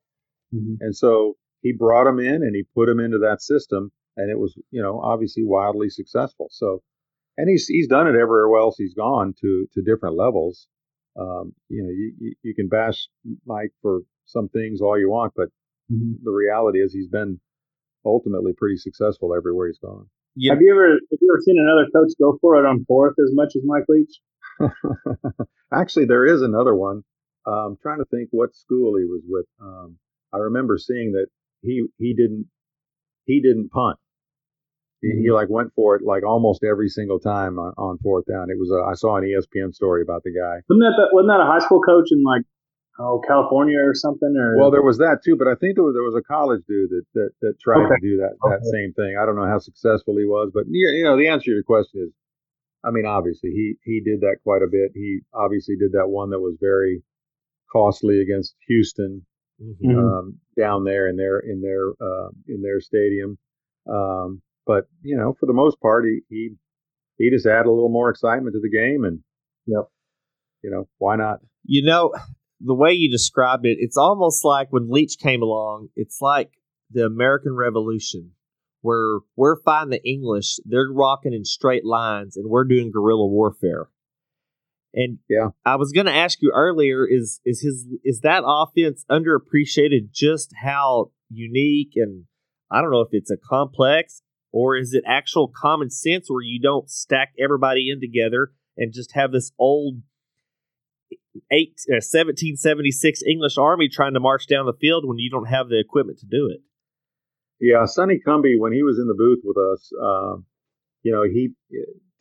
[0.56, 0.78] Mhm.
[0.80, 4.40] And so he brought them in and he put them into that system, and it
[4.40, 6.48] was, you know, obviously wildly successful.
[6.52, 6.82] So,
[7.38, 10.68] and he's he's done it everywhere else he's gone to to different levels.
[11.20, 13.10] Um, you know, you, you can bash
[13.46, 15.50] Mike for some things all you want, but
[15.92, 16.24] Mhm.
[16.24, 17.40] the reality is he's been
[18.06, 20.08] ultimately pretty successful everywhere he's gone.
[20.50, 23.34] Have you ever have you ever seen another coach go for it on fourth as
[23.34, 24.20] much as Mike Leach?
[25.74, 27.04] Actually, there is another one.
[27.46, 29.46] Um, trying to think what school he was with.
[29.62, 29.98] Um,
[30.34, 31.28] I remember seeing that
[31.62, 32.48] he he didn't
[33.26, 33.98] he didn't punt.
[35.02, 38.50] He, he like went for it like almost every single time on, on fourth down.
[38.50, 40.62] It was a, I saw an ESPN story about the guy.
[40.70, 42.42] Wasn't that the, wasn't that a high school coach in like
[43.00, 44.36] oh California or something?
[44.38, 46.64] Or Well, there was that too, but I think there was, there was a college
[46.68, 47.96] dude that that, that tried Okay.
[47.96, 48.72] to do that that Okay.
[48.72, 49.18] same thing.
[49.22, 51.64] I don't know how successful he was, but you you know the answer to your
[51.64, 52.14] question is,
[52.84, 54.92] I mean, obviously he he did that quite a bit.
[54.94, 57.04] He obviously did that one that was very
[57.72, 59.26] costly against Houston
[59.62, 59.76] Mhm.
[59.84, 59.98] Mhm.
[60.20, 63.38] um, down there in their in their uh, in their stadium.
[63.90, 66.56] Um, but you know, for the most part, he, he
[67.18, 69.20] he just added a little more excitement to the game, and
[69.68, 69.90] Yep.
[70.64, 71.40] you know, why not?
[71.64, 72.14] You know,
[72.60, 76.52] the way you described it, it's almost like when Leach came along, it's like
[76.92, 78.32] the American Revolution,
[78.82, 83.90] where we're fighting the English, they're rocking in straight lines, and we're doing guerrilla warfare.
[84.94, 85.50] And Yeah.
[85.66, 90.12] I was going to ask you earlier: is is his is that offense underappreciated?
[90.12, 92.26] Just how unique and
[92.72, 96.60] I don't know if it's a complex or is it actual common sense where you
[96.60, 100.02] don't stack everybody in together and just have this old
[101.52, 105.70] eight, uh, 1776 English army trying to march down the field when you don't have
[105.70, 106.62] the equipment to do it.
[107.60, 110.46] Yeah, Sonny Cumbie, when he was in the booth with us, um,
[111.04, 111.50] you know, he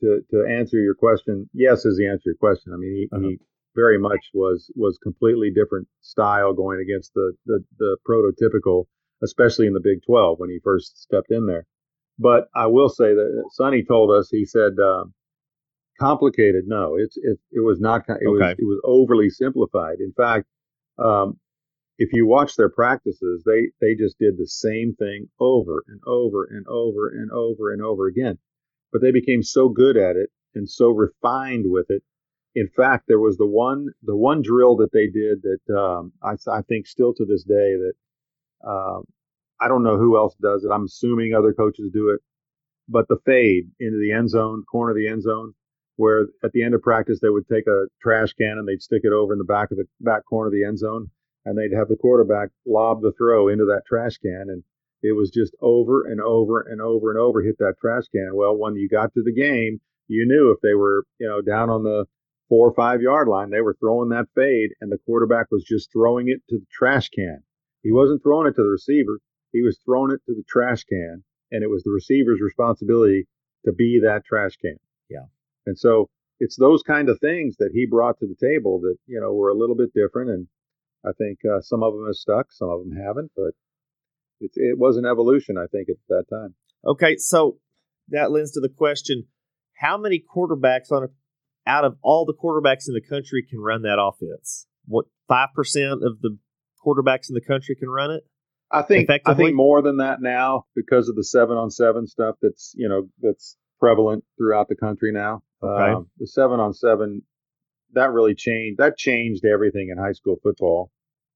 [0.01, 2.73] to to answer your question, yes, is the answer to your question.
[2.73, 3.29] I mean, he, Uh-huh.
[3.29, 3.39] he
[3.75, 8.87] very much was was completely different style going against the, the the prototypical,
[9.23, 11.67] especially in the Big Twelve when he first stepped in there.
[12.19, 15.13] But I will say that Sonny told us he said um,
[16.01, 16.65] complicated.
[16.67, 18.03] No, it's it it was not.
[18.09, 20.01] It was it was overly simplified.
[20.01, 20.47] In fact,
[20.99, 21.39] um,
[21.99, 26.45] if you watch their practices, they they just did the same thing over and over
[26.45, 28.39] and over and over and over again.
[28.93, 32.03] But they became so good at it and so refined with it.
[32.55, 36.35] In fact, there was the one the one drill that they did that um, I
[36.51, 37.93] I think still to this day that
[38.67, 39.05] um,
[39.61, 40.71] I don't know who else does it.
[40.73, 42.21] I'm assuming other coaches do it.
[42.89, 45.55] But the fade into the end zone, corner of the end zone,
[45.97, 49.03] where at the end of practice they would take a trash can and they'd stick
[49.05, 51.11] it over in the back of the back corner of the end zone
[51.45, 54.63] and they'd have the quarterback lob the throw into that trash can and
[55.03, 58.31] it was just over and over and over and over hit that trash can.
[58.35, 61.71] Well when you got to the game you knew if they were you know down
[61.71, 62.07] on the
[62.49, 65.93] four or five yard line they were throwing that fade and the quarterback was just
[65.93, 67.43] throwing it to the trash can.
[67.83, 69.19] He wasn't throwing it to the receiver
[69.53, 73.27] he was throwing it to the trash can and it was the receiver's responsibility
[73.65, 74.77] to be that trash can.
[75.09, 75.27] Yeah.
[75.67, 79.21] And so it's those kind of things that he brought to the table that you
[79.21, 80.47] know were a little bit different and
[81.07, 83.53] I think uh, some of them have stuck, some of them haven't, but
[84.41, 86.55] it, it was an evolution, I think, at that time.
[86.85, 87.59] Okay, so
[88.09, 89.25] that lends to the question:
[89.75, 91.09] How many quarterbacks on a,
[91.71, 94.67] out of all the quarterbacks in the country can run that offense?
[94.87, 96.37] What five percent of the
[96.85, 98.25] quarterbacks in the country can run it?
[98.71, 102.35] I think I think more than that now because of the seven on seven stuff
[102.43, 105.43] that's you know that's prevalent throughout the country now.
[105.67, 105.93] Okay.
[105.93, 107.23] Um, the seven on seven
[107.93, 110.91] that really changed that changed everything in high school football,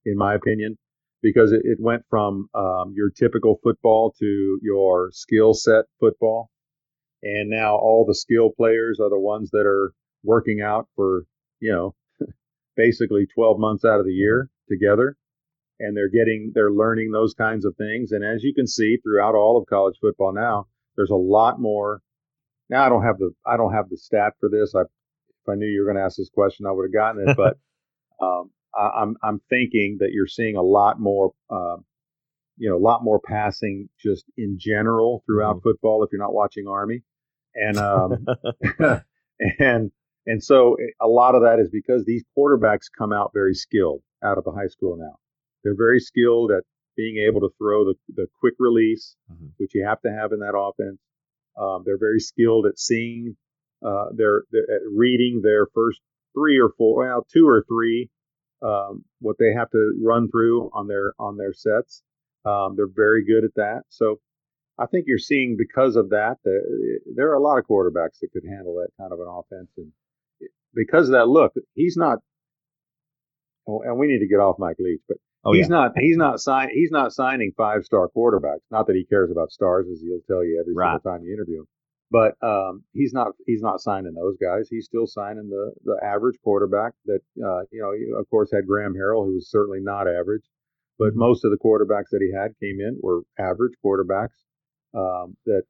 [0.04, 0.78] in my opinion,
[1.22, 6.50] because it, it went from um, your typical football to your skill set football,
[7.22, 11.24] and now all the skill players are the ones that are working out for
[11.60, 11.94] you know
[12.76, 15.16] basically 12 months out of the year together
[15.78, 19.34] and they're getting they're learning those kinds of things and as you can see throughout
[19.34, 20.66] all of college football now
[21.00, 22.02] there's a lot more.
[22.70, 24.74] Now I don't have the I don't have the stat for this.
[24.74, 27.28] I if I knew you were going to ask this question, I would have gotten
[27.28, 27.36] it.
[27.36, 27.58] But
[28.24, 31.32] um, I, I'm I'm thinking that you're seeing a lot more.
[31.50, 31.84] Um,
[32.56, 35.62] you know, a lot more passing just in general throughout Mhm.
[35.62, 36.04] football.
[36.04, 37.02] If you're not watching Army,
[37.54, 38.26] and um,
[39.58, 39.90] and
[40.26, 44.36] and so a lot of that is because these quarterbacks come out very skilled out
[44.38, 45.16] of the high school now.
[45.64, 46.64] They're very skilled at
[46.96, 49.52] being able to throw the, the quick release, Mhm.
[49.56, 50.98] which you have to have in that offense.
[51.60, 53.36] Um, they're very skilled at seeing,
[53.86, 56.00] uh, they're, they're at reading their first
[56.34, 58.08] three or four, well, two or three,
[58.62, 62.02] um, what they have to run through on their on their sets.
[62.44, 63.82] Um, they're very good at that.
[63.90, 64.20] So
[64.78, 68.32] I think you're seeing because of that, the, there are a lot of quarterbacks that
[68.32, 69.92] could handle that kind of an offense, and
[70.74, 72.18] because of that, look, he's not.
[73.68, 75.76] oh, And we need to get off Mike Leach, but Oh he's yeah.
[75.76, 75.92] not.
[75.96, 76.68] He's not sign.
[76.72, 78.60] He's not signing five star quarterbacks.
[78.70, 80.92] Not that he cares about stars, as he'll tell you every Right.
[81.00, 81.66] single time you interview him.
[82.10, 83.32] But um, he's not.
[83.46, 84.68] He's not signing those guys.
[84.68, 88.18] He's still signing the the average quarterback that uh, you know.
[88.20, 90.42] Of course, had Graham Harrell, who was certainly not average,
[90.98, 94.36] but most of the quarterbacks that he had came in were average quarterbacks
[94.94, 95.62] um, that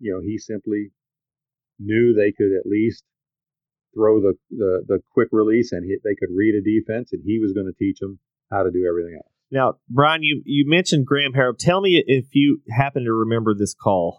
[0.00, 0.90] you know he simply
[1.78, 3.04] knew they could at least
[3.94, 7.38] throw the the, the quick release and he, they could read a defense, and he
[7.38, 8.18] was going to teach them
[8.50, 9.26] how to do everything else.
[9.50, 11.56] Now, Brian, you you mentioned Graham Harrell.
[11.58, 14.18] Tell me if you happen to remember this call.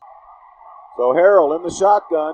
[0.97, 2.33] So Harrell in the shotgun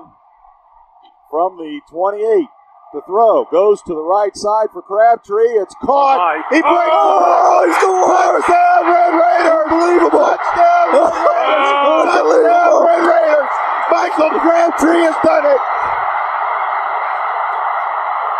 [1.30, 2.48] from the 28
[2.94, 3.44] to throw.
[3.52, 5.60] Goes to the right side for Crabtree.
[5.60, 6.40] It's caught.
[6.48, 6.66] he breaks.
[6.66, 8.46] Oh, he's the worst.
[8.48, 9.60] Touchdown, Red Raiders.
[9.68, 10.24] Unbelievable.
[10.24, 11.76] Touchdown, Red Raiders.
[12.16, 13.50] Touchdown, Red Raiders.
[13.92, 15.60] Michael Crabtree has done it.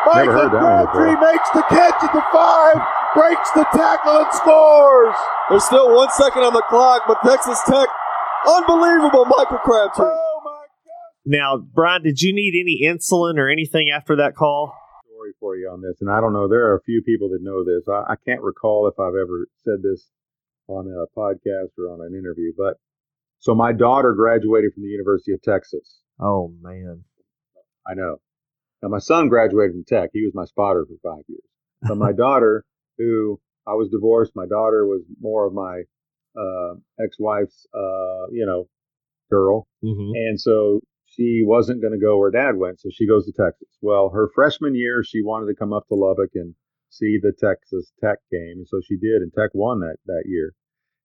[0.06, 2.78] Never Michael heard that Crabtree makes the catch at the five,
[3.14, 5.16] breaks the tackle and scores.
[5.50, 7.88] There's still one second on the clock, but Texas Tech,
[8.46, 10.06] unbelievable, Michael Crabtree.
[10.06, 11.10] Oh my God.
[11.24, 14.72] Now, Brian, did you need any insulin or anything after that call?
[15.26, 16.48] story for you on this, and I don't know.
[16.48, 17.88] There are a few people that know this.
[17.88, 20.10] I, I can't recall if I've ever said this
[20.68, 22.74] on a podcast or on an interview, but
[23.38, 26.00] so my daughter graduated from the University of Texas.
[26.20, 27.04] Oh man.
[27.86, 28.20] I know.
[28.82, 30.10] Now my son graduated from Tech.
[30.12, 31.42] He was my spotter for five years.
[31.82, 32.64] But my daughter,
[32.98, 35.82] who I was divorced, my daughter was more of my
[36.38, 38.68] uh, ex-wife's, uh, you know,
[39.30, 39.66] girl.
[39.82, 42.80] hmm And so she wasn't going to go where dad went.
[42.80, 43.68] So she goes to Texas.
[43.80, 46.54] Well, her freshman year, she wanted to come up to Lubbock and
[46.90, 48.58] see the Texas Tech game.
[48.58, 49.22] And so she did.
[49.22, 50.52] And Tech won that, that year.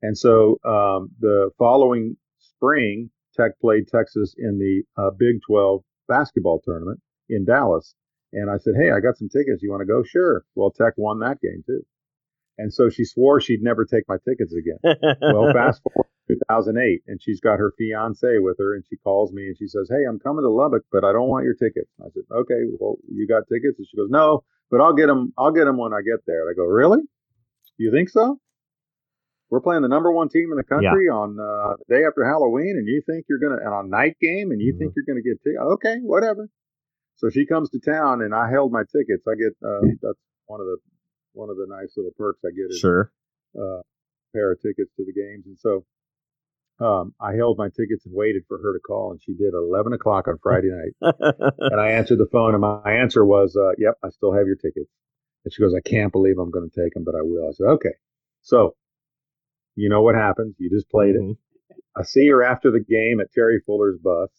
[0.02, 6.62] And so um, the following spring, Tech played Texas in the uh, Big 12 basketball
[6.66, 7.00] tournament
[7.32, 7.96] in Dallas.
[8.34, 9.64] And I said, Hey, I got some tickets.
[9.64, 10.04] You want to go?
[10.04, 10.44] Sure.
[10.56, 11.82] Well, Tech won that game too.
[12.58, 14.78] And so she swore she'd never take my tickets again
[15.22, 19.48] well, fast forward 2008, and she's got her fiance with her, and she calls me
[19.48, 22.10] and she says, "Hey, I'm coming to Lubbock, but I don't want your tickets." I
[22.14, 25.34] said, "Okay, well, you got tickets?" And she goes, "No, but I'll get them.
[25.38, 27.02] I'll get them when I get there." And I go, "Really?
[27.78, 28.40] You think so?"
[29.50, 32.76] We're playing the number one team in the country on uh, the day after Halloween,
[32.78, 35.44] and you think you're gonna and on night game, and you think you're gonna get
[35.44, 35.60] tickets?
[35.60, 36.48] Okay, whatever.
[37.22, 39.28] So she comes to town, and I held my tickets.
[39.28, 40.78] I get uh, that's one of the
[41.34, 43.12] one of the nice little perks I get is Sure.
[43.56, 43.82] uh,
[44.34, 45.46] pair of tickets to the games.
[45.46, 45.86] And so
[46.84, 49.94] um, I held my tickets and waited for her to call, and she did 11
[49.94, 51.14] o'clock on Friday night.
[51.60, 54.56] and I answered the phone, and my answer was, uh, Yep, I still have your
[54.56, 54.90] tickets.
[55.46, 57.48] And she goes, I can't believe I'm going to take them, but I will.
[57.48, 57.94] I said, Okay.
[58.42, 58.76] So,
[59.76, 60.56] you know what happens?
[60.58, 61.22] You just played it.
[61.22, 61.38] Mhm.
[61.96, 64.30] I see her after the game at Terry Fuller's bus,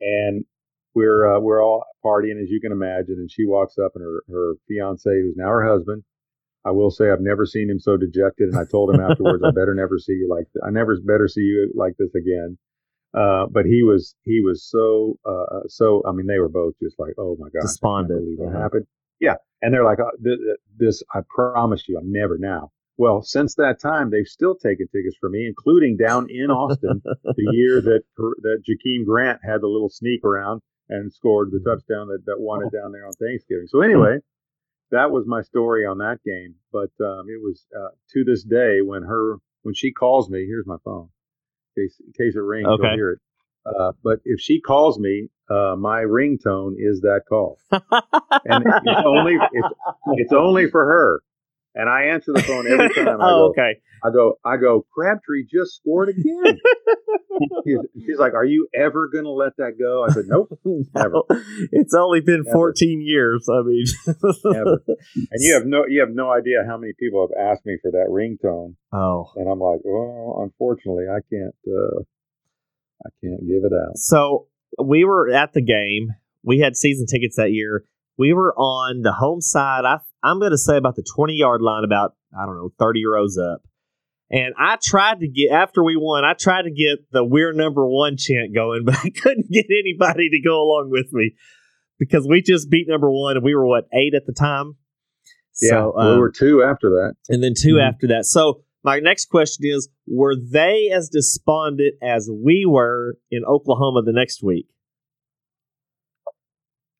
[0.00, 0.46] and
[0.94, 3.16] we're uh, we're all partying as you can imagine.
[3.18, 6.02] And she walks up, and her her fiance, who's now her husband,
[6.64, 9.50] I will say I've never seen him so dejected, and I told him afterwards, I
[9.50, 12.58] better never see you like I never better see you like this again.
[13.16, 16.02] Uh, but he was he was so uh, so.
[16.08, 18.10] I mean, they were both just like, oh my god, Despondent.
[18.10, 18.62] I can't believe what Uh-huh.
[18.62, 18.86] happened.
[19.20, 21.02] Yeah, and they're like, oh, th- th- this.
[21.14, 22.70] I promise you, I'm never now.
[22.96, 27.48] Well, since that time, they've still taken tickets for me, including down in Austin, the
[27.52, 28.02] year that
[28.42, 30.60] that Jakeem Grant had the little sneak around
[30.94, 33.66] and scored the touchdown that, that won it down there on Thanksgiving.
[33.66, 34.18] So anyway,
[34.90, 36.54] that was my story on that game.
[36.72, 40.46] But um, it was uh, to this day when her when she calls me.
[40.46, 41.08] Here's my phone
[41.76, 42.66] in case, in case it rings.
[42.66, 42.82] Okay.
[42.82, 43.18] You'll hear it.
[43.66, 47.82] Uh, but if she calls me, uh, my ringtone is that call, and
[48.66, 49.68] it's only it's,
[50.16, 51.22] it's only for her.
[51.74, 53.20] And I answer the phone every time.
[53.20, 53.80] I oh, go, okay.
[54.04, 56.58] I go, I go, Crabtree just scored again.
[57.94, 60.04] she's, like, Are you ever going to let that go?
[60.04, 60.56] I said, Nope,
[60.94, 61.10] Never.
[61.12, 61.24] No,
[61.72, 62.52] it's only been Never.
[62.52, 63.48] 14 years.
[63.50, 63.84] I mean,
[64.44, 64.78] never.
[64.86, 67.90] And you have no, you have no idea how many people have asked me for
[67.90, 72.02] that ringtone, Oh, and I'm like, Well, unfortunately, I can't, uh,
[73.04, 73.96] I can't give it out.
[73.96, 74.46] So
[74.82, 76.10] we were at the game.
[76.42, 77.84] We had season tickets that year.
[78.16, 79.84] We were on the home side.
[79.84, 83.04] I I'm going to say about the 20 yard line, about I don't know 30
[83.06, 83.62] rows up.
[84.30, 86.24] And I tried to get after we won.
[86.24, 90.30] I tried to get the "We're number one" chant going, but I couldn't get anybody
[90.30, 91.34] to go along with me
[91.98, 94.76] because we just beat number one, and we were what eight at the time.
[95.60, 97.14] Yeah, So, we um, were two after that.
[97.28, 97.88] and then 2 Mhm.
[97.88, 98.24] after that.
[98.24, 104.12] So my next question is: Were they as despondent as we were in Oklahoma the
[104.12, 104.66] next week?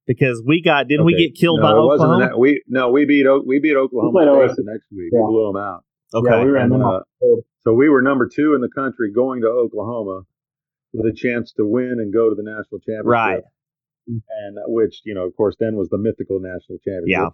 [0.07, 2.27] Because we got didn't we get killed no, by it wasn't Oklahoma?
[2.33, 5.11] that- we no, we beat O- we beat Oklahoma played State the next week.
[5.13, 5.21] Yeah.
[5.21, 5.85] We blew them out.
[6.15, 7.03] okay, Yeah, we ran And, them uh, off.
[7.21, 7.41] the field.
[7.61, 10.23] So we were number two in the country going to Oklahoma
[10.93, 13.07] with a chance to win and go to the national championship.
[13.07, 13.43] right.
[14.07, 17.09] And uh, which, you know, of course, then was the mythical national championship.
[17.09, 17.29] Yeah.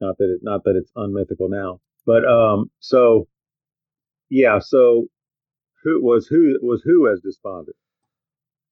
[0.00, 3.28] Not that it, not that it's unmythical now, but um, so
[4.30, 5.06] yeah, so
[5.84, 7.76] who was who was who as despondent?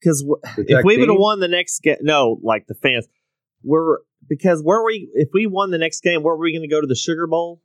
[0.01, 3.07] Because w- if we would have won the next game, no, like the fans
[3.67, 5.11] were because were we?
[5.15, 7.27] If we won the next game, where were we going to go to the Sugar
[7.27, 7.61] Bowl?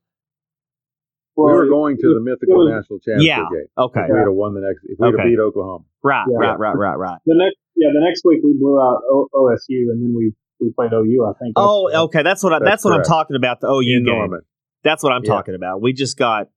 [1.37, 3.45] we were going to the mythical was- national championship Yeah.
[3.49, 3.65] game.
[3.77, 5.17] Okay, If we'd have won the next, if we'd Okay.
[5.23, 5.85] have beat Oklahoma.
[6.03, 6.37] right, Yeah.
[6.37, 7.19] right, right, right, right.
[7.25, 10.71] The next, yeah, the next week we blew out o- OSU, and then we we
[10.75, 11.25] played OU.
[11.25, 11.53] I think.
[11.55, 12.21] Oh, okay.
[12.21, 13.61] That's what I, that's, That's what I'm talking about.
[13.61, 14.13] The OU in game.
[14.13, 14.41] Norman,
[14.83, 15.31] That's what I'm Yeah.
[15.33, 15.81] talking about.
[15.81, 16.49] We just got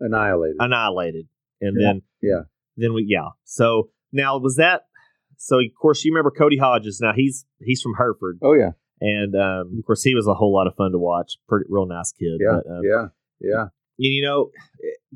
[0.00, 0.56] annihilated.
[0.60, 1.26] annihilated,
[1.60, 1.86] and Yeah.
[1.92, 2.40] then Yeah.
[2.76, 3.30] then we yeah.
[3.44, 4.82] So now was that?
[5.42, 7.00] So of course you remember Cody Hodges.
[7.02, 8.70] Now he's he's from Hereford, oh yeah,
[9.00, 11.32] and um, of course he was a whole lot of fun to watch.
[11.48, 12.38] Pretty real nice kid.
[12.40, 13.06] yeah, But, um, yeah,
[13.40, 13.64] yeah.
[13.96, 14.50] you know,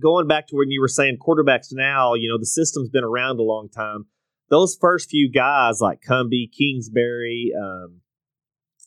[0.03, 3.39] going back to when you were saying quarterbacks now, you know, the system's been around
[3.39, 4.07] a long time.
[4.51, 8.01] Those first few guys like Cumbie, Kingsbury, um,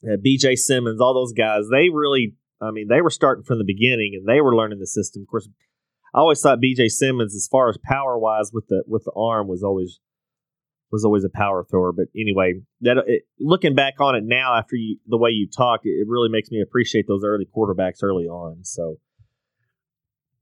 [0.04, 3.66] uh, BJ Symons, all those guys, they really, I mean, they were starting from the
[3.66, 5.22] beginning and they were learning the system.
[5.22, 5.48] Of course,
[6.14, 9.48] I always thought BJ Symons, as far as power wise with the with the arm,
[9.48, 10.00] was always
[10.92, 11.92] was always a power thrower.
[11.92, 15.82] But anyway, that it, looking back on it now, after you the way you talk,
[15.84, 18.64] it, really makes me appreciate those early quarterbacks early on.
[18.64, 18.98] So.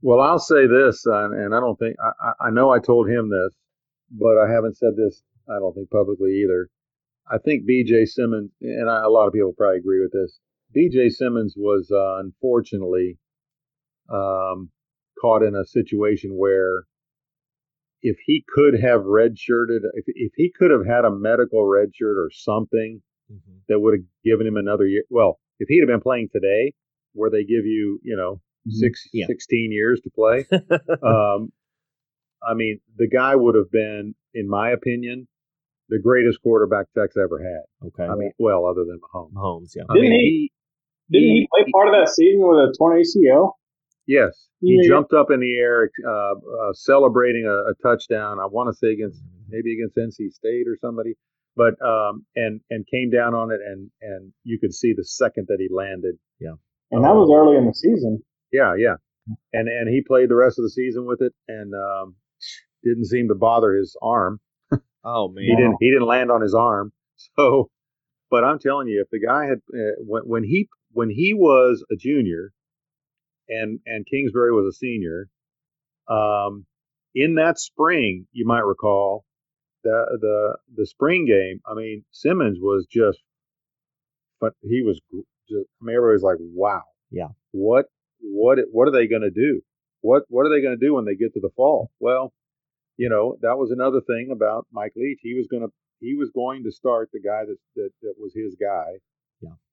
[0.02, 3.30] Well, I'll say this, uh, and I don't think I- I know I told him
[3.30, 3.58] this,
[4.12, 5.24] but I haven't said this.
[5.50, 6.70] I don't think publicly either.
[7.30, 8.06] I think B.J.
[8.06, 10.40] Symons, and I, a lot of people probably agree with this.
[10.74, 11.10] B.J.
[11.10, 13.18] Symons was uh, unfortunately
[14.10, 14.70] um,
[15.20, 16.84] caught in a situation where
[18.02, 22.30] if he could have redshirted, if if he could have had a medical redshirt or
[22.32, 23.60] something Mhm.
[23.68, 25.04] that would have given him another year.
[25.10, 26.74] Well, if he'd have been playing today,
[27.14, 28.40] where they give you, you know,
[28.70, 29.18] six, Mm-hmm.
[29.20, 29.26] Yeah.
[29.28, 30.46] 16 years to play,
[31.04, 31.52] um,
[32.48, 35.28] I mean, the guy would have been, in my opinion,
[35.90, 37.88] the greatest quarterback Tech's ever had.
[37.88, 38.04] Okay.
[38.04, 39.34] I mean, well, other than Mahomes.
[39.34, 39.84] Mahomes, yeah.
[39.90, 40.52] I Didn't mean, he-
[41.10, 43.54] Didn't he play part of that season with a torn ACL?
[44.08, 44.90] Yes, he Yeah.
[44.90, 48.40] jumped up in the air, uh, uh, celebrating a, a touchdown.
[48.40, 51.16] I want to say against maybe against NC State or somebody,
[51.56, 55.48] but um, and and came down on it, and and you could see the second
[55.50, 56.16] that he landed.
[56.40, 56.54] Yeah,
[56.92, 58.24] and that was early in the season.
[58.52, 58.96] Yeah, yeah,
[59.54, 62.16] and and he played the rest of the season with it, and um,
[62.84, 64.40] didn't seem to bother his arm.
[65.04, 65.44] Oh man.
[65.48, 66.92] He didn't he didn't land on his arm.
[67.36, 67.72] So,
[68.30, 71.84] but I'm telling you, if the guy had uh, when when he when he was
[71.92, 72.52] a junior,
[73.50, 75.30] and and Kingsbury was a senior,
[76.08, 76.66] um,
[77.16, 79.26] in that spring, you might recall
[79.84, 81.62] the the the spring game.
[81.66, 83.20] I mean, Symons was just,
[84.40, 85.00] but he was
[85.50, 85.66] just.
[85.82, 87.30] I mean, everybody was like, "Wow, Yeah.
[87.52, 87.86] what
[88.22, 89.62] what what are they going to do?
[90.02, 92.34] What what are they going to do when they get to the fall?" Well,
[92.98, 95.20] you know, that was another thing about Mike Leach.
[95.22, 95.70] He was going to
[96.00, 99.00] he was going to start the guy that that, that was his guy.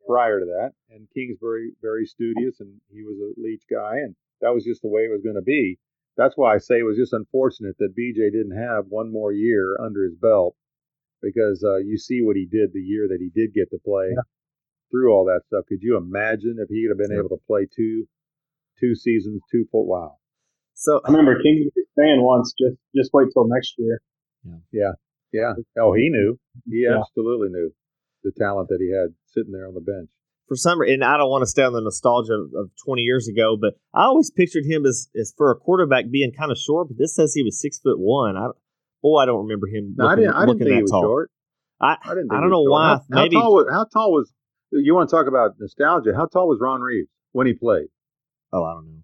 [0.07, 0.13] Yeah.
[0.15, 4.53] Prior to that, and Kingsbury very studious, and he was a Leach guy, and that
[4.55, 5.79] was just the way it was going to be.
[6.17, 9.77] That's why I say it was just unfortunate that BJ didn't have one more year
[9.83, 10.55] under his belt,
[11.23, 14.15] because uh, you see what he did the year that he did get to play
[14.91, 15.65] through all that stuff.
[15.69, 18.07] Could you imagine if he'd have been able to play two
[18.79, 19.87] two seasons, two full?
[19.87, 20.17] Wow.
[20.75, 24.01] So I remember Kingsbury saying once, just just wait till next year.
[24.45, 24.59] Yeah.
[24.71, 24.93] Yeah.
[25.33, 25.53] Yeah.
[25.83, 26.39] Oh, he knew.
[26.71, 27.01] He Yeah.
[27.01, 27.73] absolutely knew
[28.25, 30.09] the talent that he had sitting there on the bench.
[30.49, 33.03] for some reason, and I don't want to stay on the nostalgia of, of 20
[33.03, 36.59] years ago, but I always pictured him as, as for a quarterback being kind of
[36.59, 36.89] short.
[36.89, 38.37] But this says he was six foot one.
[38.37, 38.57] I don't,
[39.03, 39.95] boy, I don't remember him.
[39.97, 40.33] No, I didn't.
[40.35, 41.03] I didn't looking think he that was tall.
[41.03, 41.31] short.
[41.81, 42.29] I, I didn't.
[42.29, 42.73] Think I don't know was short.
[42.73, 42.89] why.
[42.89, 43.67] How, how Maybe tall was?
[43.71, 44.33] How tall was?
[44.73, 46.11] You want to talk about nostalgia?
[46.17, 47.87] How tall was Ron Reeves when he played?
[48.53, 49.04] oh, I don't know.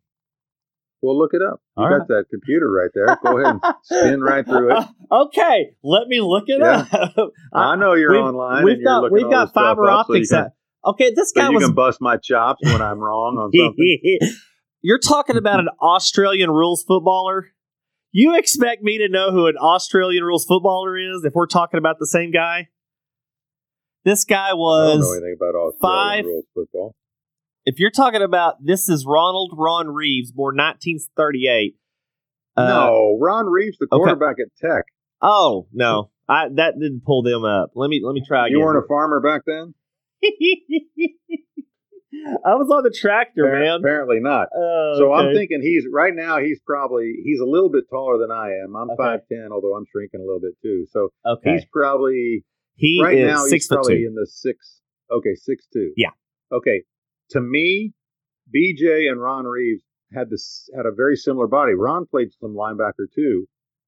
[1.03, 1.61] Well, look it up.
[1.79, 2.09] You All got right.
[2.09, 3.17] that computer right there.
[3.25, 4.87] Go ahead and spin right through it.
[5.11, 6.85] okay, let me look it Yeah.
[6.93, 7.31] up.
[7.55, 8.65] I know you're we've- online.
[8.65, 10.29] We've got we've got fiber up so optics.
[10.31, 10.51] can-
[10.85, 14.19] okay, this So guy you was can bust my chops when I'm wrong on something.
[14.83, 17.49] You're talking about an Australian rules footballer.
[18.13, 21.99] You expect me to know who an Australian rules footballer is if we're talking about
[21.99, 22.69] the same guy?
[24.05, 24.63] This guy I don't know
[24.99, 25.17] was.
[25.17, 26.95] anything about Australian five- rules football.
[27.67, 31.77] If you're talking about this is Ronald Ron Reeves, born 1938.
[32.57, 33.99] Uh, no, Ron Reeves, the okay.
[33.99, 34.85] quarterback at Tech.
[35.23, 37.73] Oh no, I that didn't pull them up.
[37.75, 38.59] Let me let me try again.
[38.59, 39.75] You weren't a farmer back then?
[42.45, 43.81] I was on the tractor, Appar- man.
[43.81, 44.49] Apparently not.
[44.55, 46.39] Oh, So I'm thinking he's right now.
[46.39, 48.75] He's probably he's a little bit taller than I am.
[48.75, 48.97] I'm Okay.
[48.99, 50.87] five ten, although I'm shrinking a little bit too.
[50.91, 51.53] So okay.
[51.53, 52.45] he's probably
[52.75, 54.07] he right is now he's probably two.
[54.09, 54.81] in the six.
[55.11, 55.93] Okay, six two.
[55.97, 56.11] Yeah.
[56.53, 56.83] Okay.
[57.31, 57.93] To me,
[58.55, 61.75] BJ and Ron Reeves had this had a very similar body.
[61.75, 63.47] Ron played some linebacker too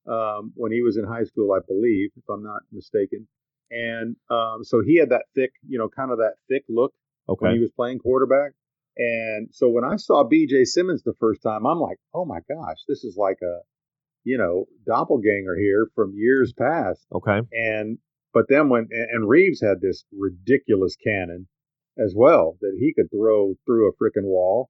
[0.09, 3.27] um, when he was in high school, I believe, if I'm not mistaken.
[3.71, 6.93] And um, so he had that thick, you know, kind of that thick look
[7.27, 7.57] when Okay.
[7.57, 8.53] he was playing quarterback.
[8.97, 12.77] And so when I saw BJ Symons the first time, I'm like, oh my gosh,
[12.87, 13.61] this is like a,
[14.25, 17.07] you know, doppelganger here from years past.
[17.13, 17.41] Okay.
[17.53, 17.99] And
[18.35, 21.49] but then when and Reeves had this ridiculous cannon
[21.99, 24.69] as well that he could throw through a freaking wall.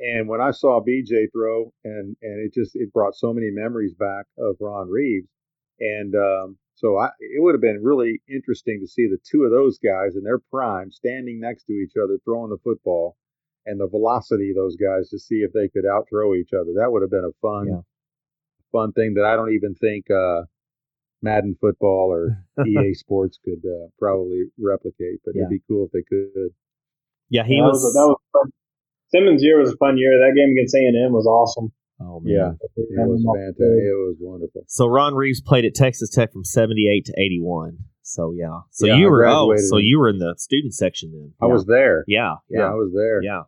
[0.00, 3.94] And when I saw BJ throw, and and it just it brought so many memories
[3.94, 5.28] back of Ron Reeves.
[5.80, 9.50] And um, so I, it would have been really interesting to see the two of
[9.50, 13.16] those guys in their prime standing next to each other throwing the football,
[13.66, 16.72] and the velocity of those guys to see if they could outthrow each other.
[16.76, 17.80] That would have been a fun, Yeah.
[18.72, 20.42] fun thing that I don't even think uh,
[21.22, 25.20] Madden football or EA Sports could uh, probably replicate.
[25.24, 25.42] But Yeah.
[25.42, 26.50] it'd be cool if they could.
[27.30, 27.82] Yeah, he that was.
[27.82, 28.52] was, that was fun.
[29.08, 30.10] Symons' year was a fun year.
[30.20, 31.72] That game against A and M was awesome.
[32.00, 32.34] oh man.
[32.34, 33.64] Yeah, it was fantastic.
[33.64, 34.62] It was wonderful.
[34.68, 37.78] So Ron Reeves played at Texas Tech from '78 to '81.
[38.02, 38.60] So yeah.
[38.70, 41.32] So Yeah, you I were oh, so in- you were in the student section then.
[41.42, 41.52] I Yeah.
[41.52, 42.04] was there.
[42.06, 42.34] Yeah.
[42.48, 43.22] Yeah, I was there.
[43.22, 43.42] Yeah.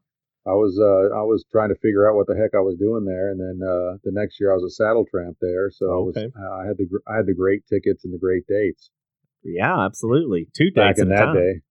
[0.47, 3.05] I was uh, I was trying to figure out what the heck I was doing
[3.05, 5.71] there, and then uh, the next year I was a saddle tramp there.
[5.71, 8.91] So I was I had the I had the great tickets and the great dates
[9.45, 9.85] Yeah.
[9.85, 10.49] Absolutely.
[10.57, 11.35] Two back days in that time.
[11.35, 11.61] day.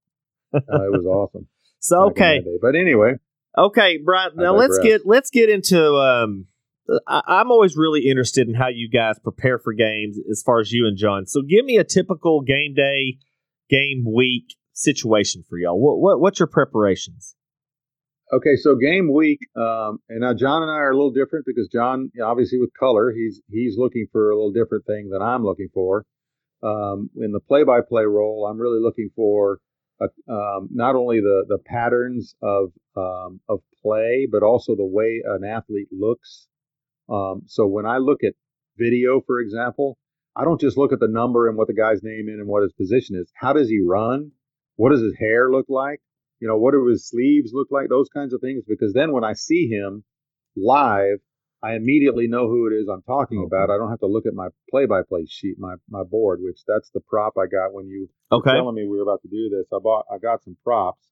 [0.52, 1.48] Uh, it was awesome.
[1.78, 2.44] So back okay.
[2.60, 3.14] but anyway,
[3.58, 4.32] Okay, Brian.
[4.36, 5.96] Now let's get let's get into.
[5.96, 6.46] Um,
[7.08, 10.72] I, I'm always really interested in how you guys prepare for games, as far as
[10.72, 11.26] you and John.
[11.26, 13.18] So give me a typical game day,
[13.70, 15.80] game week situation for y'all.
[15.80, 17.36] What what what's your preparations?
[18.32, 21.68] Okay, so game week, um, and now John and I are a little different because
[21.68, 25.70] John, obviously with color, he's he's looking for a little different thing than I'm looking
[25.74, 26.06] for.
[26.62, 29.60] Um, in the play-by-play role, I'm really looking for
[30.00, 35.24] a, um, not only the the patterns of um, of play, but also the way
[35.26, 36.48] an athlete looks.
[37.10, 38.34] Um, so when I look at
[38.78, 39.98] video, for example,
[40.36, 42.62] I don't just look at the number and what the guy's name is and what
[42.62, 43.32] his position is.
[43.34, 44.34] How does he run?
[44.76, 46.00] What does his hair look like?
[46.40, 47.90] You know, what do his sleeves look like?
[47.90, 48.64] Those kinds of things.
[48.68, 50.04] Because then when I see him
[50.56, 51.20] live,
[51.62, 53.48] I immediately know who it is I'm talking Okay.
[53.48, 53.70] about.
[53.70, 57.02] I don't have to look at my play-by-play sheet, my my board, which that's the
[57.02, 58.52] prop I got when you Okay.
[58.52, 59.68] telling me we were about to do this.
[59.74, 61.06] I bought, I got some props,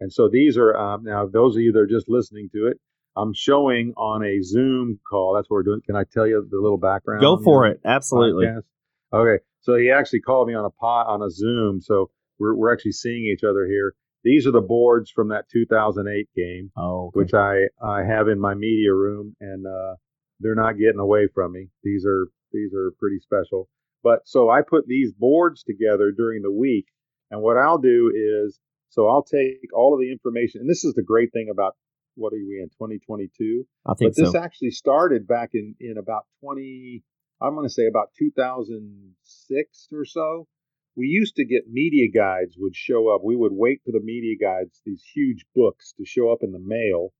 [0.00, 2.78] and so these are um, now those of you that are just listening to it.
[3.16, 5.34] I'm showing on a Zoom call.
[5.34, 5.80] That's what we're doing.
[5.86, 7.22] Can I tell you the little background?
[7.22, 7.80] Go for it.
[7.84, 8.46] Absolutely.
[8.46, 8.64] podcast?
[9.12, 12.72] Okay, so he actually called me on a pot on a Zoom, so we're we're
[12.74, 13.94] actually seeing each other here.
[14.24, 17.12] These are the boards from that 2008 game Oh, okay.
[17.18, 19.94] which I I have in my media room, and uh,
[20.40, 21.68] they're not getting away from me.
[21.82, 23.68] These are these are pretty special.
[24.02, 26.86] But so I put these boards together during the week,
[27.30, 28.58] and what I'll do is
[28.90, 31.74] so I'll take all of the information, and this is the great thing about
[32.16, 33.64] what are we in 2022?
[33.86, 34.38] I think But this so.
[34.38, 37.02] actually started back in in about 20.
[37.42, 40.46] I'm going to say about 2006 or so.
[40.96, 43.22] We used to get media guides would show up.
[43.24, 46.60] We would wait for the media guides, these huge books, to show up in the
[46.60, 47.12] mail.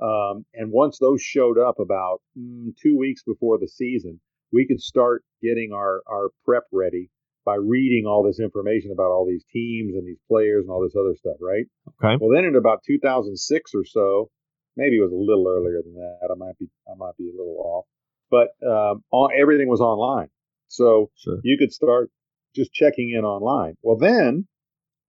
[0.00, 4.20] Um, and once those showed up about mm, two weeks before the season,
[4.52, 7.10] we could start getting our, our prep ready
[7.44, 10.96] by reading all this information about all these teams and these players and all this
[10.98, 11.66] other stuff, right?
[11.88, 12.16] Okay.
[12.20, 14.30] Well, then in about 2006 or so,
[14.76, 16.28] maybe it was a little earlier than that.
[16.30, 17.86] I might be I might be a little off,
[18.30, 20.28] but um, all, everything was online,
[20.68, 21.38] so Sure.
[21.42, 22.10] you could start
[22.54, 23.76] just checking in online.
[23.82, 24.46] Well, then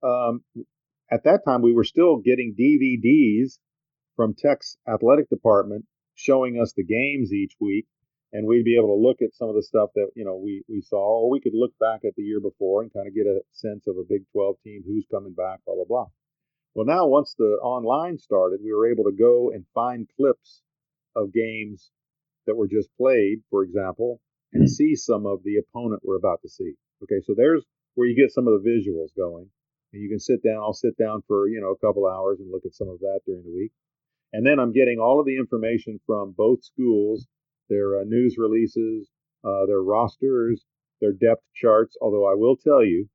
[0.02, 0.42] um,
[1.10, 3.58] at that time we were still getting DVDs
[4.16, 5.84] from Tech's athletic department
[6.14, 7.86] showing us the games each week,
[8.32, 10.64] and we'd be able to look at some of the stuff that you know we
[10.68, 13.26] we saw, or we could look back at the year before and kind of get
[13.26, 16.06] a sense of a Big 12 team, who's coming back, blah blah blah.
[16.74, 20.62] Well, now once the online started, we were able to go and find clips
[21.14, 21.90] of games
[22.46, 24.20] that were just played, for example,
[24.52, 26.74] and see some of the opponent we're about to see.
[27.02, 29.48] Okay, so there's where you get some of the visuals going,
[29.92, 30.56] and you can sit down.
[30.56, 33.20] I'll sit down for you know a couple hours and look at some of that
[33.26, 33.72] during the week,
[34.32, 37.26] and then I'm getting all of the information from both schools,
[37.68, 39.08] their uh, news releases,
[39.44, 40.64] uh, their rosters,
[41.00, 41.96] their depth charts.
[42.00, 43.08] Although I will tell you,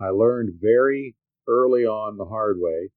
[0.00, 1.14] I learned very
[1.48, 2.90] early on the hard way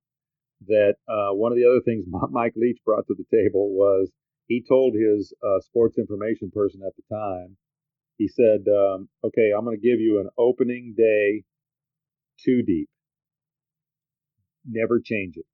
[0.67, 4.11] that uh, one of the other things Mike Leach brought to the table was
[4.47, 7.55] he told his uh, sports information person at the time,
[8.19, 11.45] he said, um, okay, I'm going to give you an opening day
[12.43, 12.89] two deep.
[14.69, 15.45] Never change it.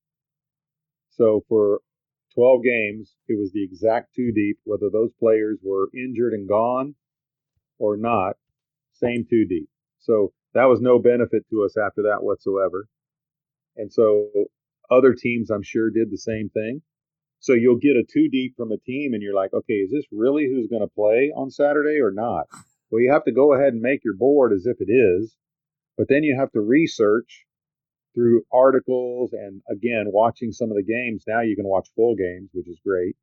[1.12, 1.82] So for
[2.34, 6.96] 12 games, it was the exact two deep, whether those players were injured and gone
[7.78, 8.36] or not,
[8.94, 9.70] same two deep.
[10.00, 12.88] So that was no benefit to us after that whatsoever.
[13.78, 14.30] And so
[14.90, 16.82] other teams, I'm sure, did the same thing.
[17.40, 20.06] So you'll get a two deep from a team, and you're like, okay, is this
[20.12, 22.48] really who's going to play on Saturday or not?
[22.90, 25.36] Well, you have to go ahead and make your board as if it is,
[25.98, 27.46] but then you have to research
[28.16, 31.24] through articles and again watching some of the games.
[31.28, 33.16] Now you can watch full games, which is great.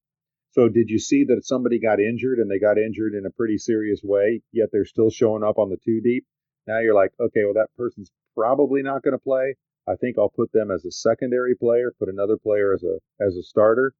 [0.51, 3.57] So did you see that somebody got injured and they got injured in a pretty
[3.57, 6.27] serious way, yet they're still showing up on the two deep?
[6.67, 9.57] Now you're like, okay, well that person's probably not going to play.
[9.89, 13.37] I think I'll put them as a secondary player, put another player as a as
[13.37, 13.95] a starter,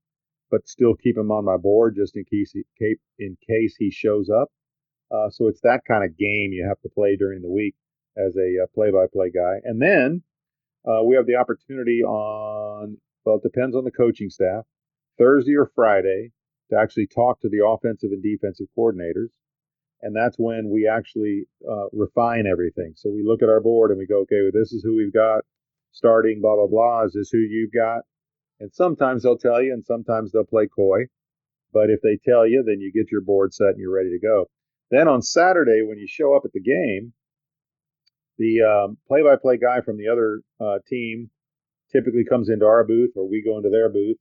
[0.51, 2.65] but still keep him on my board just in case he,
[3.19, 4.49] in case he shows up.
[5.11, 7.75] Uh, so it's that kind of game you have to play during the week
[8.17, 10.23] as a uh, play-by-play guy, and then
[10.87, 14.65] uh, we have the opportunity on well, it depends on the coaching staff,
[15.19, 16.33] Thursday or Friday
[16.71, 19.29] to actually talk to the offensive and defensive coordinators
[20.03, 22.93] and that's when we actually uh, refine everything.
[22.97, 25.13] So we look at our board and we go, okay, well, this is who we've
[25.13, 25.43] got
[25.93, 27.05] starting, blah blah blah.
[27.05, 28.03] Is who you've got?
[28.61, 31.07] And sometimes they'll tell you, and sometimes they'll play coy.
[31.73, 34.21] But if they tell you, then you get your board set and you're ready to
[34.21, 34.47] go.
[34.91, 37.15] Then on Saturday, when you show up at the game,
[38.39, 41.31] the um, play-by-play guy from the other uh, team
[41.91, 44.19] typically comes into our booth, or we go into their booth,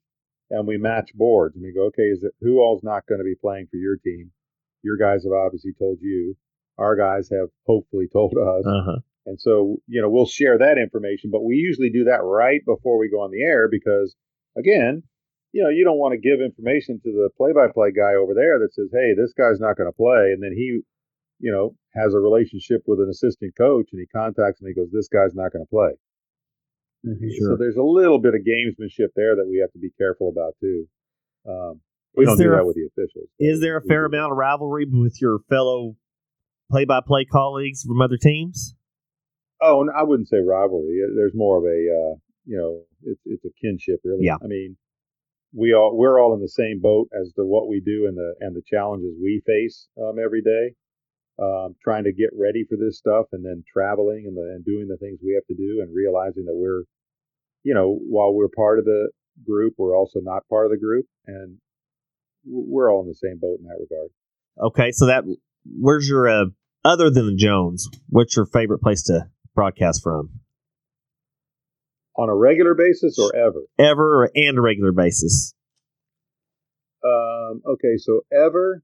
[0.50, 1.56] and we match boards.
[1.56, 3.98] And we go, okay, is it who all's not going to be playing for your
[3.98, 4.32] team?
[4.82, 6.36] Your guys have obviously told you.
[6.78, 8.66] Our guys have hopefully told us.
[8.66, 9.00] Uh-huh.
[9.26, 12.98] And so, you know, we'll share that information, but we usually do that right before
[12.98, 14.16] we go on the air because,
[14.58, 15.04] again,
[15.52, 18.34] you know, you don't want to give information to the play by play guy over
[18.34, 20.34] there that says, hey, this guy's not going to play.
[20.34, 20.82] And then he,
[21.40, 24.82] you know, has a relationship with an assistant coach and he contacts me and he
[24.82, 25.94] goes, this guy's not going to play.
[27.06, 27.30] Mm-hmm.
[27.38, 27.54] Sure.
[27.54, 30.56] So there's a little bit of gamesmanship there that we have to be careful about
[30.62, 30.88] too.
[31.48, 31.82] Um,
[32.16, 33.30] we is don't do that a, with the officials.
[33.40, 35.96] Is there a fair amount of rivalry with your fellow
[36.70, 38.76] play by play colleagues from other teams?
[39.62, 41.02] Oh, I wouldn't say rivalry.
[41.16, 44.26] There's more of a, uh, you know, it's it's a kinship, really.
[44.26, 44.38] Yeah.
[44.44, 44.76] I mean,
[45.54, 48.34] we all we're all in the same boat as to what we do and the
[48.40, 50.74] and the challenges we face um, every day.
[51.42, 54.88] Um, trying to get ready for this stuff, and then traveling and the, and doing
[54.88, 56.84] the things we have to do, and realizing that we're,
[57.64, 59.10] you know, while we're part of the
[59.44, 61.58] group, we're also not part of the group, and
[62.46, 64.10] we're all in the same boat in that regard.
[64.60, 65.24] Okay, so that
[65.66, 66.46] where's your uh,
[66.84, 67.90] other than the Jones?
[68.10, 70.30] What's your favorite place to broadcast from?
[72.18, 73.64] On a regular basis or ever?
[73.80, 75.54] Ever and a regular basis.
[77.04, 78.84] Um, okay, so ever,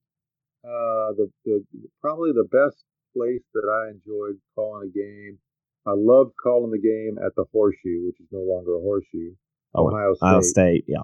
[0.63, 1.63] uh, the, the
[2.01, 2.83] probably the best
[3.15, 5.39] place that I enjoyed calling a game.
[5.85, 9.35] I loved calling the game at the Horseshoe, which is no longer a Horseshoe.
[9.73, 10.27] Oh, Ohio State.
[10.27, 11.03] Ohio State, yeah.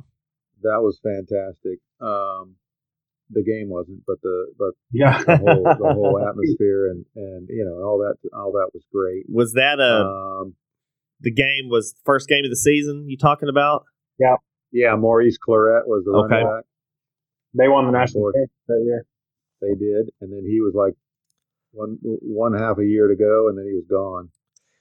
[0.63, 1.79] That was fantastic.
[2.01, 2.55] Um,
[3.29, 7.65] the game wasn't, but the but yeah, the whole, the whole atmosphere and and you
[7.65, 9.25] know all that all that was great.
[9.29, 10.55] Was that a um,
[11.21, 13.05] the game was first game of the season?
[13.07, 13.85] You talking about?
[14.19, 14.35] Yeah,
[14.71, 14.95] yeah.
[14.95, 16.35] Maurice Clarett was the okay.
[16.35, 16.65] running back.
[17.55, 19.05] They won the national that year.
[19.61, 20.93] They did, and then he was like
[21.71, 24.29] one one half a year to go, and then he was gone.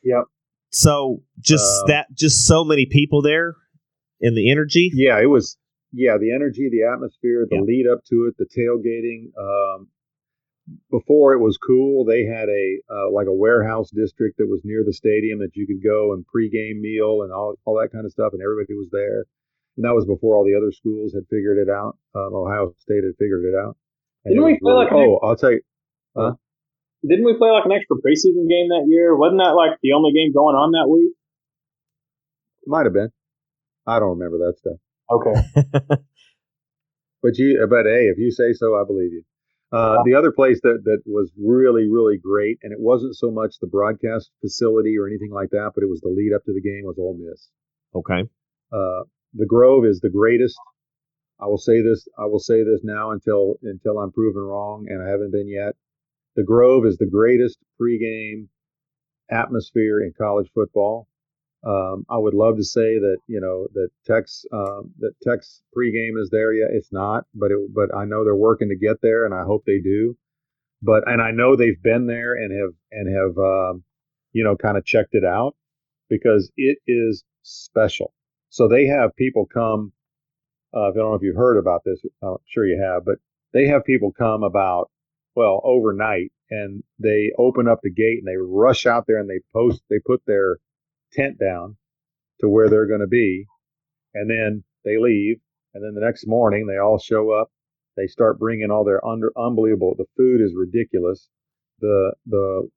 [0.03, 0.25] Yep.
[0.71, 3.55] So just uh, that, just so many people there,
[4.21, 4.91] and the energy.
[4.95, 5.57] Yeah, it was
[5.93, 7.63] yeah, the energy, the atmosphere, the yeah.
[7.63, 9.31] lead up to it, the tailgating.
[9.39, 9.89] Um,
[10.91, 14.85] before it was cool, they had a uh, like a warehouse district that was near
[14.85, 18.13] the stadium that you could go and pregame meal and all all that kind of
[18.13, 19.25] stuff, and everybody was there.
[19.77, 21.97] And that was before all the other schools had figured it out.
[22.15, 23.77] Um, Ohio State had figured it out.
[24.25, 24.93] And Didn't it we play really, like?
[24.93, 25.63] Oh, I'll tell you.
[26.17, 26.33] Huh?
[27.03, 29.17] Didn't we play like an extra preseason game that year?
[29.17, 31.17] Wasn't that like the only game going on that week?
[32.67, 33.11] Might have been.
[33.87, 34.79] I don't remember that stuff.
[35.13, 35.35] Okay.
[37.23, 39.23] but you, but hey, if you say so, I believe you.
[39.73, 43.59] Uh, the other place that, that was really, really great, and it wasn't so much
[43.59, 46.61] the broadcast facility or anything like that, but it was the lead up to the
[46.61, 47.49] game was Ole Miss.
[47.95, 48.29] Okay.
[48.71, 50.59] Uh, the Grove is the greatest.
[51.41, 52.07] I will say this.
[52.19, 55.75] I will say this now until until I'm proven wrong, and I haven't been yet.
[56.37, 58.49] The Grove is the greatest pregame
[59.31, 61.09] atmosphere in college football.
[61.67, 66.21] Um, I would love to say that you know that Tech's um, that Tech's pregame
[66.21, 66.71] is there yet.
[66.73, 69.65] It's not, but it, but I know they're working to get there, and I hope
[69.67, 70.17] they do.
[70.83, 73.85] but and I know they've been there and have and have um,
[74.33, 75.57] you know kind of checked it out
[76.11, 78.13] because it is special.
[78.51, 79.93] So they have people come.
[80.75, 82.01] Uh, I don't know if you've heard about this.
[82.23, 83.19] I'm sure you have, but
[83.53, 84.91] they have people come about
[85.37, 89.41] well overnight and they open up the gate and they rush out there and they
[89.53, 90.59] post they put their
[91.13, 91.77] tent down
[92.41, 93.47] to where they're going to be
[94.15, 95.37] and then they leave
[95.75, 97.49] and then the next morning they all show up
[97.97, 101.29] they start bringing all their under unbelievable the food is ridiculous
[101.81, 102.69] the the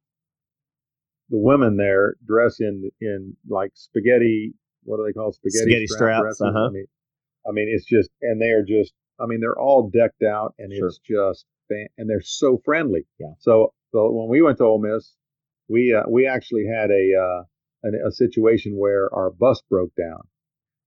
[1.30, 6.20] the women there dress in in like spaghetti what do they call spaghetti, Spaghetti strap
[6.20, 6.68] straps, uh-huh.
[6.68, 6.86] I mean
[7.48, 10.72] I mean it's just and they are just I mean they're all decked out and
[10.74, 10.88] Sure.
[10.88, 11.46] it's just
[11.98, 13.34] and they're so friendly Yeah.
[13.40, 15.14] so so when we went to Ole Miss
[15.68, 17.42] we uh, we actually had a
[17.86, 20.22] an, a situation where our bus broke down.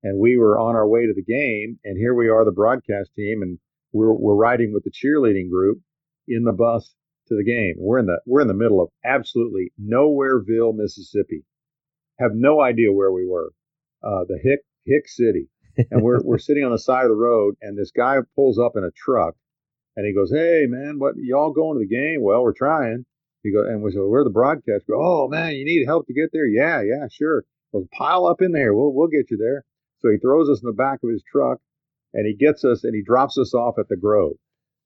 [0.03, 3.11] And we were on our way to the game and here we are the broadcast
[3.16, 3.59] team and
[3.92, 5.80] we're we're riding with the cheerleading group
[6.28, 6.94] in the bus
[7.28, 7.74] to the game.
[7.78, 11.44] We're in the we're in the middle of absolutely nowhereville mississippi.
[12.20, 13.53] Have no idea where we were
[14.03, 15.49] uh, the hick hick city.
[15.92, 18.72] And we're we're sitting on the side of the road and this guy pulls up
[18.76, 19.34] in a truck
[19.96, 22.22] and he goes hey man what y'all going to the game?
[22.22, 23.07] Well we're trying
[23.49, 26.14] he goes and we said we're the broadcast go, oh man you need help to
[26.14, 29.64] get there yeah yeah sure well pile up in there we'll we'll get you there
[30.01, 31.59] so he throws us in the back of his truck
[32.14, 34.36] and he gets us and he drops us off at the Grove.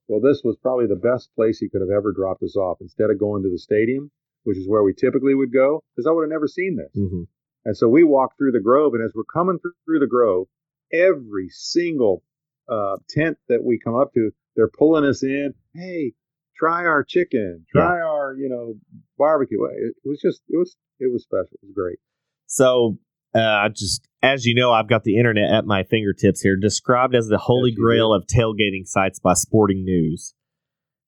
[0.08, 3.10] Well, this was probably the best place he could have ever dropped us off instead
[3.10, 4.10] of going to the stadium,
[4.44, 6.90] which is where we typically would go, because I would have never seen this.
[6.96, 7.26] Mhm.
[7.64, 10.48] And so we walked through the Grove, and as we're coming through, through the Grove,
[10.92, 12.22] every single
[12.68, 15.54] uh, tent that we come up to, they're pulling us in.
[15.74, 16.14] Hey,
[16.62, 18.74] try our chicken, try our you know
[19.18, 19.58] barbecue.
[19.64, 21.48] It, was just it was it was special.
[21.62, 21.98] It was great.
[22.46, 22.98] So,
[23.34, 27.14] uh, I just as you know, I've got the internet at my fingertips here, described
[27.14, 30.34] as the holy Yes, grail of tailgating sites by Sporting News.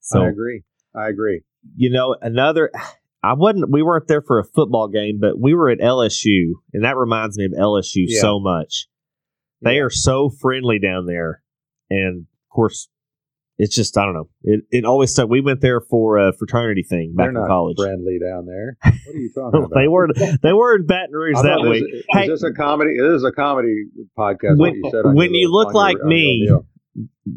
[0.01, 0.63] So, I agree.
[0.95, 1.41] I agree.
[1.75, 2.71] you know, another.
[3.23, 3.71] I wasn't.
[3.71, 7.37] We weren't there for a football game, but we were at LSU, and that reminds
[7.39, 8.21] me of LSU Yeah.
[8.21, 8.87] so much.
[9.61, 11.41] They are so friendly down there,
[11.89, 12.87] and of course,
[13.57, 14.29] it's just I don't know.
[14.43, 15.29] It it always stuck.
[15.29, 17.77] We went there for a fraternity thing back They're in college.
[17.77, 18.77] friendly down there.
[19.05, 19.71] What are you talking about?
[19.75, 21.83] they weren't they were in Baton Rouge that thought week.
[21.93, 22.27] Is Hey.
[22.27, 22.91] this a comedy?
[22.91, 23.85] It is a comedy
[24.17, 24.57] podcast.
[24.57, 26.49] When- you said when you look like your me-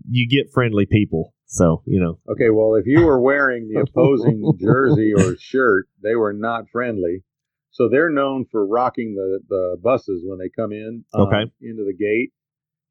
[0.08, 2.18] You get friendly people, so you know.
[2.30, 7.22] Okay, well, if you were wearing the opposing jersey or shirt, they were not friendly.
[7.70, 11.42] So they're known for rocking the, the buses when they come in um, Okay.
[11.60, 12.32] into the gate.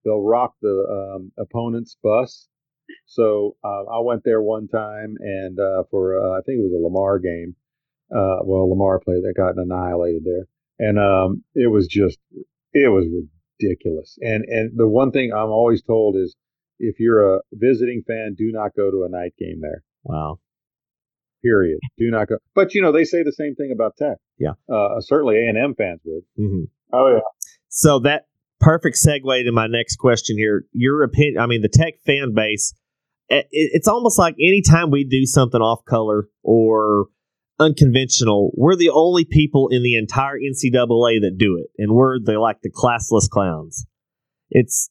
[0.05, 0.85] They'll rock the
[1.17, 2.47] um, opponent's bus.
[3.05, 6.73] So uh, I went there one time, and uh, for uh, I think it was
[6.73, 7.55] a Lamar game.
[8.11, 9.23] Uh, well, Lamar played.
[9.23, 10.47] They got annihilated there,
[10.79, 12.19] and um, it was just
[12.73, 13.05] it was
[13.59, 14.17] ridiculous.
[14.21, 16.35] And and the one thing I'm always told is
[16.79, 19.83] if you're a visiting fan, do not go to a night game there.
[20.03, 20.39] Wow.
[21.43, 21.79] Period.
[21.97, 22.37] Do not go.
[22.55, 24.17] But you know they say the same thing about Tech.
[24.37, 24.53] Yeah.
[24.71, 26.23] Uh, certainly A and M fans would.
[26.35, 26.63] hmm
[26.93, 27.19] Oh yeah.
[27.69, 28.25] So that
[28.59, 30.65] perfect segue to my next question here.
[30.71, 31.37] Your opinion?
[31.39, 32.73] I mean, the Tech fan base.
[33.29, 37.07] it- It's almost like anytime we do something off color or
[37.59, 42.39] unconventional, we're the only people in the entire NCAA that do it, and we're the
[42.39, 43.85] like the classless clowns.
[44.49, 44.89] It's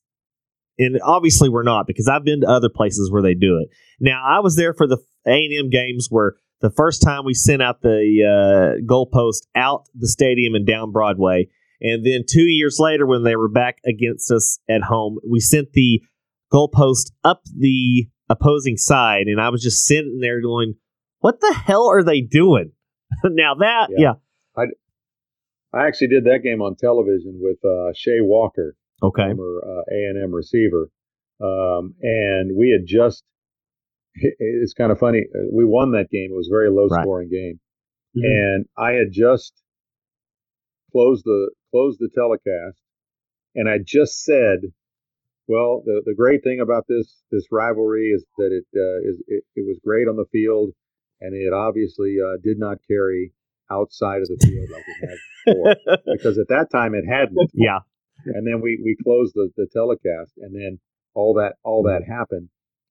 [0.79, 3.69] and obviously we're not because I've been to other places where they do it.
[4.01, 7.33] Now I was there for the A and M games where the first time we
[7.35, 8.01] sent out the
[8.79, 11.49] uh, goalpost out the stadium and down Broadway,
[11.81, 15.73] and then two years later when they were back against us at home, we sent
[15.73, 16.03] the
[16.53, 20.75] goalpost up the opposing side, and I was just sitting there going,
[21.21, 22.73] "What the hell are they doing?"
[23.25, 24.15] now that yeah.
[24.57, 24.65] Yeah.
[25.75, 30.09] I actually did that game on television with uh, Shea Walker, okay former uh, A
[30.11, 30.89] and M receiver,
[31.43, 33.23] um, and we had just.
[34.15, 35.25] It's kind of funny.
[35.35, 36.31] uh, We won that game.
[36.33, 37.03] It was a very low Right.
[37.03, 37.61] scoring game,
[38.17, 38.23] Mhm.
[38.25, 39.53] and I had just
[40.93, 42.81] closed the closed the telecast,
[43.55, 44.59] and I just said,
[45.47, 49.45] "Well, the, the great thing about this this rivalry is that it uh, is it,
[49.55, 50.71] it was great on the field,
[51.21, 53.33] and it obviously uh, did not carry
[53.71, 57.51] outside of the field like it had before, because at that time it hadn't.
[57.55, 57.81] yeah
[58.25, 60.79] And then we we closed the, the telecast, and then
[61.15, 62.49] all that all that happened,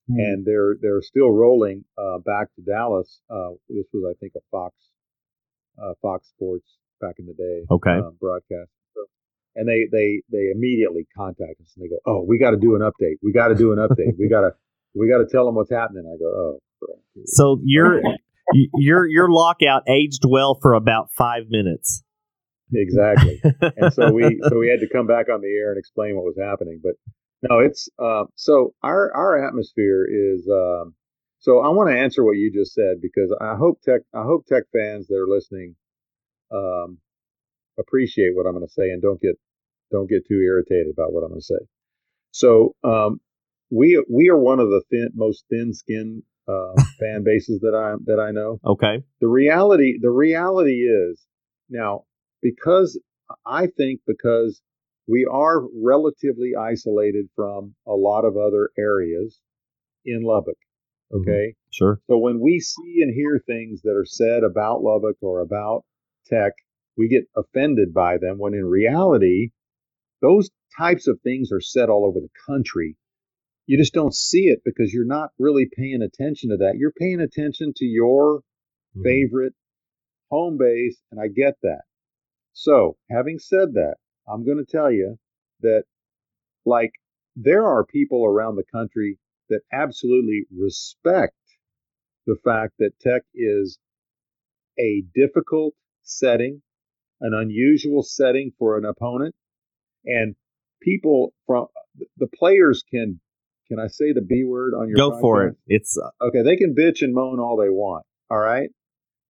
[0.07, 0.19] Hmm.
[0.19, 3.21] and they're they're still rolling uh, back to Dallas.
[3.27, 4.75] Uh, this was, I think, a Fox
[5.81, 6.69] uh, Fox Sports
[7.01, 7.65] back in the day.
[7.71, 7.97] Okay.
[7.97, 8.69] uh, broadcast.
[9.55, 12.75] And they they they immediately contact us and they go, "Oh, we got to do
[12.75, 13.15] an update.
[13.23, 14.17] We got to do an update.
[14.19, 14.51] we got to
[14.95, 18.01] we got to tell them what's happening." I go, "Oh, crap." So your
[18.73, 22.03] your your lockout aged well for about five minutes.
[22.73, 23.41] exactly."
[23.77, 26.25] and so we so we had to come back on the air and explain what
[26.25, 26.81] was happening.
[26.83, 26.95] But
[27.49, 30.95] no, it's uh, so our our atmosphere is um,
[31.39, 34.47] So I want to answer what you just said because I hope tech I hope
[34.47, 35.75] tech fans that are listening
[36.51, 36.97] um,
[37.77, 39.37] appreciate what I'm going to say and don't get
[39.95, 41.65] don't get too irritated about what I'm going to say.
[42.31, 43.19] So um,
[43.71, 48.19] we we are one of the thin, most thin-skinned uh, fan bases that I that
[48.19, 48.59] I know.
[48.65, 49.03] Okay.
[49.21, 51.21] The reality the reality is
[51.69, 52.03] now
[52.41, 52.99] because
[53.45, 54.61] I think because
[55.07, 59.39] we are relatively isolated from a lot of other areas
[60.03, 60.57] in Lubbock.
[61.13, 61.55] Okay.
[61.71, 61.99] Sure.
[62.07, 65.85] So when we see and hear things that are said about Lubbock or about
[66.25, 66.53] tech,
[66.97, 69.51] we get offended by them when in reality,
[70.25, 72.97] those types of things are said all over the country.
[73.67, 76.77] You just don't see it because you're not really paying attention to that.
[76.77, 78.41] You're paying attention to your
[78.95, 79.03] Mhm.
[79.03, 79.53] favorite
[80.31, 81.83] home base, and I get that.
[82.53, 83.97] So, having said that,
[84.27, 85.19] I'm going to tell you
[85.61, 85.85] that,
[86.65, 86.93] like,
[87.35, 89.19] there are people around the country
[89.49, 91.37] that absolutely respect
[92.25, 93.77] the fact that tech is
[94.79, 96.61] a difficult setting,
[97.21, 99.35] an unusual setting for an opponent,
[100.05, 100.35] and
[100.81, 101.67] people from
[102.17, 103.19] the players can.
[103.67, 105.55] Can I say the B word on your Go for it.
[105.65, 108.05] It's uh, Okay, they can bitch and moan all they want.
[108.29, 108.69] All right.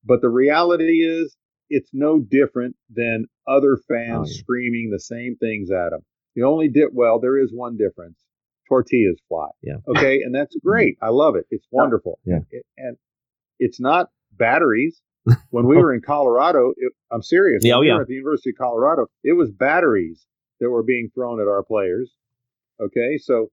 [0.04, 1.38] But the reality is,
[1.70, 4.38] it's no different than other fans Oh, yeah.
[4.40, 6.02] screaming the same things at them.
[6.36, 8.20] The only dip, well, there is one difference.
[8.68, 9.48] Tortillas fly.
[9.64, 9.76] Yeah.
[9.88, 10.20] Okay.
[10.22, 10.98] And that's great.
[11.02, 11.46] I love it.
[11.50, 12.20] It's wonderful.
[12.26, 12.40] Yeah.
[12.52, 12.98] It- and
[13.60, 15.02] it's not batteries.
[15.52, 17.64] When we were in Colorado, it, I'm serious.
[17.64, 17.96] Yeah, oh, we yeah.
[17.96, 20.28] were at the University of Colorado, it was batteries
[20.60, 22.12] that were being thrown at our players.
[22.82, 23.18] Okay.
[23.18, 23.50] So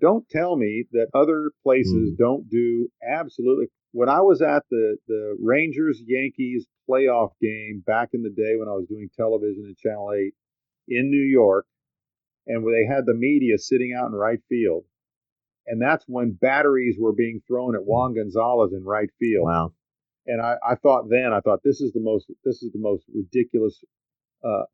[0.00, 2.16] don't tell me that other places Mm.
[2.18, 3.66] don't do absolutely.
[3.92, 8.68] When I was at the, the Rangers Yankees playoff game back in the day when
[8.68, 10.34] I was doing television at Channel 8
[10.88, 11.66] in New York,
[12.46, 14.84] and where they had the media sitting out in right field,
[15.66, 19.46] and that's when batteries were being thrown at Juan Gonzalez in right field.
[19.46, 19.72] wow.
[20.28, 23.04] And I, I thought then, I thought this is the most this is the most
[23.14, 23.82] ridiculous
[24.44, 24.64] uh,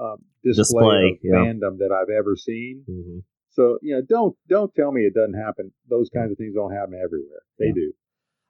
[0.00, 1.34] um, display, Display, of yeah.
[1.52, 2.84] fandom that I've ever seen.
[2.86, 3.18] hmm
[3.50, 5.72] So you know, don't don't tell me it doesn't happen.
[5.88, 7.42] Those kinds of things don't happen everywhere.
[7.58, 7.72] They Yeah.
[7.74, 7.92] do.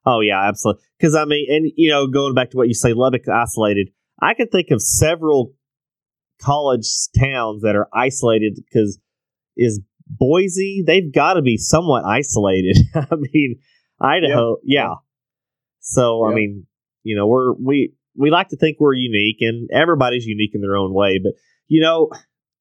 [0.06, 0.82] Oh yeah, absolutely.
[0.98, 3.90] Because I mean, and you know, going back to what you say, Lubbock isolated.
[4.20, 5.52] I can think of several
[6.40, 6.86] college
[7.18, 8.56] towns that are isolated.
[8.56, 8.98] Because
[9.56, 10.82] is Boise?
[10.86, 12.76] They've got to be somewhat isolated.
[12.94, 13.56] I mean,
[14.00, 14.94] Idaho, yeah.
[15.80, 16.66] So I mean,
[17.02, 20.76] you know, we're we we like to think we're unique, and everybody's unique in their
[20.76, 21.20] own way.
[21.22, 21.32] But
[21.68, 22.10] you know,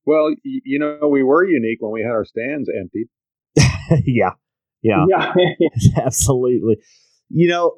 [0.05, 3.07] Well, you know, we were unique when we had our stands emptied.
[4.05, 4.31] yeah,
[4.81, 5.05] yeah.
[5.09, 5.33] Yeah.
[6.05, 6.77] Absolutely.
[7.29, 7.75] You know,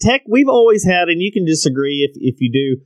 [0.00, 2.82] tech we've always had, and you can disagree if if you do.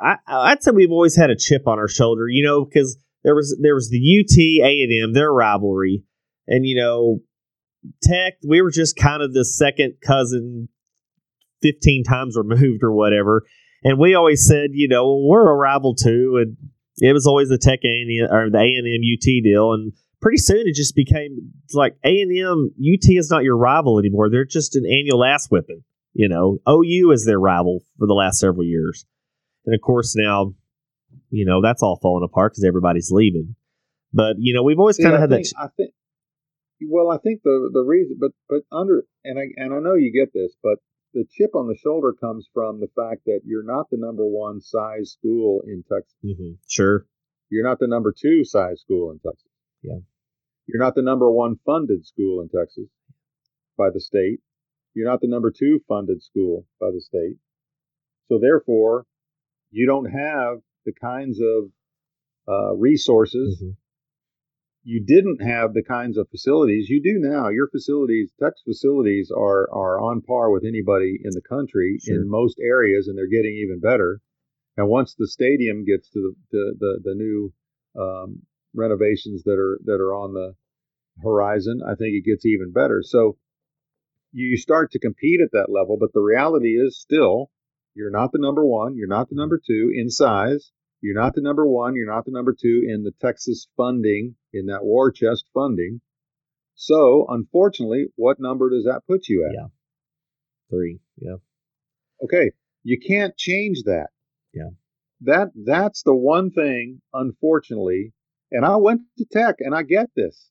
[0.00, 2.28] I I'd say we've always had a chip on our shoulder.
[2.28, 6.02] You know, because there was there was the UT A and M their rivalry,
[6.48, 7.20] and you know,
[8.02, 10.68] Tech we were just kind of the second cousin,
[11.62, 13.44] fifteen times removed or whatever.
[13.84, 16.56] And we always said, you know, we're a rival too, and
[16.98, 19.92] it was always the Tech A and or the A and M UT deal, and
[20.20, 24.30] pretty soon it just became like A and M UT is not your rival anymore.
[24.30, 25.84] They're just an annual ass whipping.
[26.14, 29.04] You know, OU is their rival for the last several years,
[29.64, 30.54] and of course now,
[31.30, 33.54] you know that's all falling apart because everybody's leaving.
[34.12, 35.54] But you know we've always kind of had think, that.
[35.60, 35.92] I think.
[36.88, 40.12] Well, I think the the reason, but but under and I and I know you
[40.12, 40.78] get this, but
[41.14, 44.60] the chip on the shoulder comes from the fact that you're not the number one
[44.60, 46.14] size school in Texas.
[46.24, 47.06] Mhm, sure,
[47.50, 49.50] You're not the number two size school in Texas.
[49.82, 50.00] Yeah.
[50.66, 52.88] You're not the number one funded school in Texas
[53.78, 54.40] by the state.
[54.94, 57.38] You're not the number two funded school by the state.
[58.28, 59.06] So therefore,
[59.70, 61.72] you don't have the kinds of
[62.46, 63.62] uh, resources.
[63.62, 63.76] Mhm.
[64.84, 67.48] You didn't have the kinds of facilities you do now.
[67.48, 72.16] Your facilities, Tech's facilities, are are on par with anybody in the country Sure.
[72.16, 74.20] in most areas, and they're getting even better.
[74.76, 77.52] And once the stadium gets to the the the, the new
[78.00, 78.42] um,
[78.74, 80.54] renovations that are that are on the
[81.22, 83.02] horizon, I think it gets even better.
[83.02, 83.36] So
[84.32, 87.50] you start to compete at that level, but the reality is still
[87.94, 90.70] you're not the number one, you're not the number two in size,
[91.00, 94.66] you're not the number one, you're not the number two in the Texas funding, in
[94.66, 96.00] that war chest funding.
[96.74, 99.54] So unfortunately, what number does that put you at?
[99.54, 99.68] Yeah.
[100.70, 101.36] three, yeah,
[102.22, 102.50] Okay,
[102.82, 104.08] you can't change that.
[104.52, 104.70] Yeah.
[105.22, 108.12] That that's the one thing, unfortunately.
[108.50, 110.50] And I went to tech, and I get this.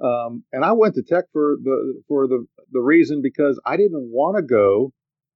[0.00, 4.10] Um, and I went to tech for the for the the reason because I didn't
[4.10, 4.92] want to go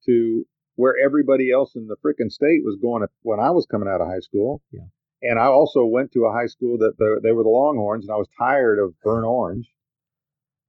[0.07, 0.47] to
[0.77, 4.09] where everybody else in the freaking state was going when I was coming out of
[4.09, 4.63] high school.
[4.73, 4.87] Yeah.
[5.23, 8.13] And I also went to a high school that the, they were the Longhorns, and
[8.13, 9.71] I was tired of burnt orange.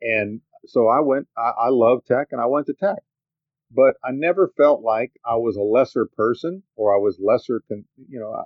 [0.02, 1.28] And so I went.
[1.38, 3.00] I, I love tech, and I went to tech,
[3.72, 7.62] but I never felt like I was a lesser person or I was lesser.
[7.68, 8.44] Con, you know, I,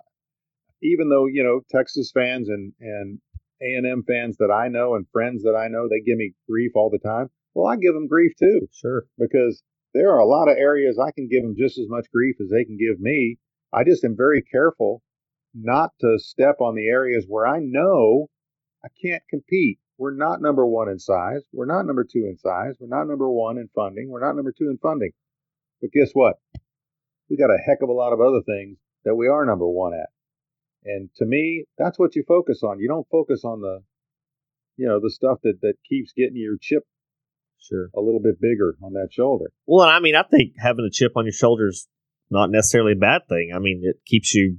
[0.81, 3.19] even though you know Texas fans and and
[3.61, 6.33] A and M fans that I know and friends that I know, they give me
[6.49, 7.29] grief all the time.
[7.53, 9.05] Well, I give them grief too Sure.
[9.17, 12.35] because there are a lot of areas I can give them just as much grief
[12.41, 13.37] as they can give me.
[13.73, 15.01] I just am very careful
[15.53, 18.27] not to step on the areas where I know
[18.83, 19.79] I can't compete.
[19.97, 21.43] We're not number one in size.
[21.51, 22.75] We're not number two in size.
[22.79, 24.09] We're not number one in funding.
[24.09, 25.11] We're not number two in funding.
[25.81, 26.35] But guess what?
[27.29, 29.93] We got a heck of a lot of other things that we are number one
[29.93, 30.09] at.
[30.85, 32.79] And to me, that's what you focus on.
[32.79, 33.79] You don't focus on the,
[34.77, 36.83] you know, the stuff that, that keeps getting your chip
[37.59, 37.89] Sure.
[37.95, 39.51] a little bit bigger on that shoulder.
[39.65, 41.87] Well, and I mean, I think having a chip on your shoulder is
[42.29, 43.51] not necessarily a bad thing.
[43.55, 44.57] I mean, it keeps you,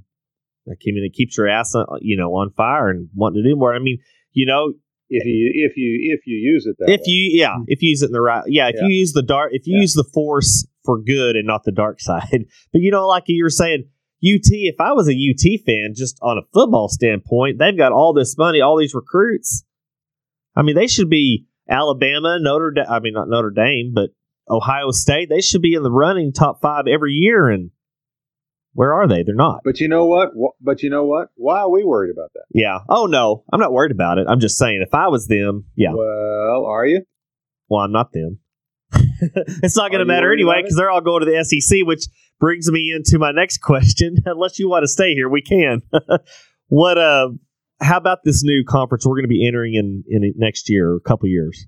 [0.67, 3.55] I mean, it keeps your ass, on, you know, on fire and wanting to do
[3.55, 3.73] more.
[3.73, 3.97] I mean,
[4.31, 4.73] you know,
[5.11, 7.03] if you if you if you use it that if way.
[7.07, 7.63] you, yeah, mm.
[7.67, 8.87] if you use it in the right, yeah, if Yeah.
[8.87, 9.81] you use the dark, if you Yeah.
[9.81, 12.45] use the force for good and not the dark side.
[12.71, 13.85] But you know, like you were saying,
[14.21, 14.45] UT.
[14.51, 18.37] If I was a UT fan, just on a football standpoint, they've got all this
[18.37, 19.63] money, all these recruits.
[20.55, 22.85] I mean, they should be Alabama, Notre Dame.
[22.89, 24.09] I mean, not Notre Dame, but
[24.49, 25.29] Ohio State.
[25.29, 27.49] They should be in the running top five every year.
[27.49, 27.71] And
[28.73, 29.23] where are they?
[29.23, 29.61] They're not.
[29.63, 30.29] But you know what?
[30.61, 31.29] But you know what?
[31.35, 32.45] Why are we worried about that?
[32.51, 32.79] Yeah.
[32.89, 34.27] Oh no, I'm not worried about it.
[34.27, 35.93] I'm just saying, if I was them, yeah.
[35.93, 37.03] Well, are you?
[37.69, 38.39] Well, I'm not them.
[39.21, 42.05] it's not going to matter anyway because they're all going to the SEC, which
[42.39, 44.17] brings me into my next question.
[44.25, 45.81] Unless you want to stay here, we can.
[46.67, 46.97] what?
[46.97, 47.29] Uh,
[47.81, 50.95] how about this new conference we're going to be entering in in next year or
[50.97, 51.67] a couple years?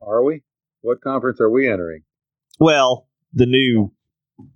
[0.00, 0.42] Are we?
[0.80, 2.02] What conference are we entering?
[2.60, 3.92] Well, the new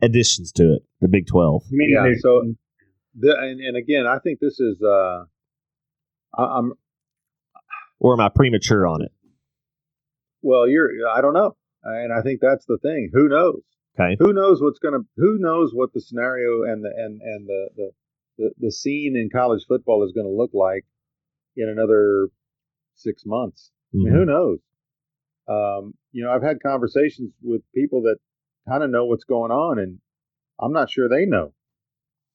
[0.01, 1.63] additions to it, the Big Twelve.
[1.71, 2.55] Yeah, so-
[3.15, 4.81] The, and, and again, I think this is.
[4.83, 5.25] Uh,
[6.37, 6.73] I, I'm
[7.99, 9.13] Or am I premature on it?
[10.41, 10.67] well.
[10.69, 10.89] You're.
[11.15, 13.11] I don't know, and I think that's the thing.
[13.13, 13.61] Who knows?
[14.01, 14.17] Okay.
[14.19, 15.01] Who knows what's gonna?
[15.19, 17.91] Who knows what the scenario and the and and the the
[18.39, 20.85] the, the scene in college football is going to look like
[21.57, 22.29] in another
[22.95, 23.71] six months.
[23.93, 24.59] I mean, who knows?
[25.49, 28.17] Um, you know, I've had conversations with people that
[28.69, 29.99] kind of know what's going on, and
[30.61, 31.53] I'm not sure they know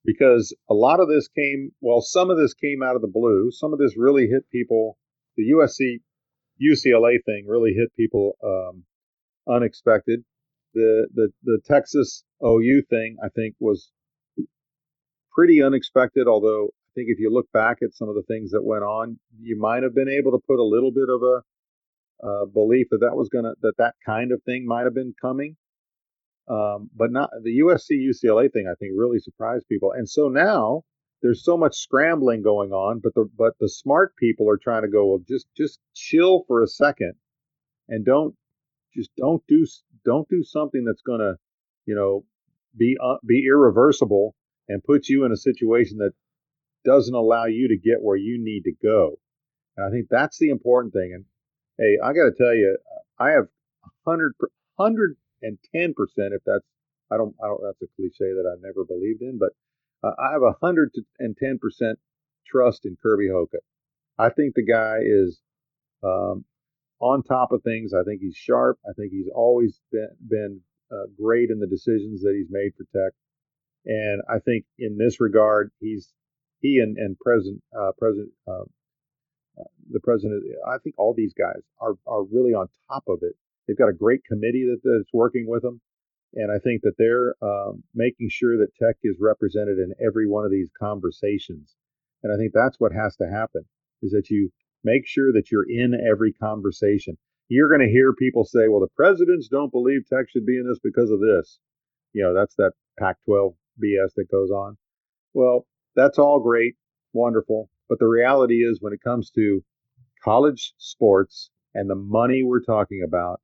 [0.05, 1.71] because a lot of this came.
[1.81, 3.51] Well, some of this came out of the blue.
[3.51, 4.97] Some of this really hit people.
[5.35, 6.01] The USC
[6.61, 8.83] UCLA thing really hit people um,
[9.47, 10.23] unexpected.
[10.73, 13.91] The the the Texas OU thing, I think, was
[15.37, 16.27] pretty unexpected.
[16.27, 19.19] Although I think if you look back at some of the things that went on,
[19.39, 21.41] you might have been able to put a little bit of a
[22.25, 25.55] uh, belief that that was gonna that that kind of thing might have been coming.
[26.49, 28.67] Um, but not the USC UCLA thing.
[28.67, 30.81] I think really surprised people, and so now
[31.21, 32.99] there's so much scrambling going on.
[33.03, 36.63] But the but the smart people are trying to go well, just just chill for
[36.63, 37.13] a second,
[37.87, 38.33] and don't
[38.95, 39.67] just don't do
[40.03, 41.35] don't do something that's gonna
[41.85, 42.23] you know
[42.75, 44.33] be uh, be irreversible
[44.67, 46.11] and puts you in a situation that
[46.85, 49.19] doesn't allow you to get where you need to go.
[49.75, 51.11] And I think that's the important thing.
[51.13, 51.25] And
[51.77, 52.77] hey, I got to tell you,
[53.19, 53.47] I have
[54.05, 54.33] hundred
[54.79, 56.33] hundred and ten percent.
[56.33, 56.65] If that's
[57.11, 59.49] I don't I don't that's a cliche that I've never believed in, but
[60.03, 61.99] uh, I have a hundred and ten percent
[62.45, 63.63] trust in Kirby Hocutt.
[64.17, 65.39] I think the guy is
[66.03, 66.45] um,
[66.99, 67.93] on top of things.
[67.93, 68.79] I think he's sharp.
[68.87, 70.61] I think he's always been been
[70.91, 73.13] uh, great in the decisions that he's made for Tech.
[73.87, 76.13] And I think in this regard, he's
[76.59, 78.63] he and, and President uh, President uh,
[79.59, 80.43] uh, the president.
[80.67, 83.33] I think all these guys are are really on top of it.
[83.67, 85.81] They've got a great committee that, that's working with them,
[86.33, 90.45] and I think that they're um, making sure that Tech is represented in every one
[90.45, 91.75] of these conversations.
[92.23, 93.63] And I think that's what has to happen
[94.01, 94.51] is that you
[94.83, 97.17] make sure that you're in every conversation.
[97.47, 100.67] You're going to hear people say, "Well, the presidents don't believe Tech should be in
[100.67, 101.59] this because of this."
[102.13, 104.77] You know, that's that Pac-12 BS that goes on.
[105.33, 105.65] Well,
[105.95, 106.75] that's all great,
[107.13, 109.63] wonderful, but the reality is when it comes to
[110.23, 113.39] college sports and the money we're talking about,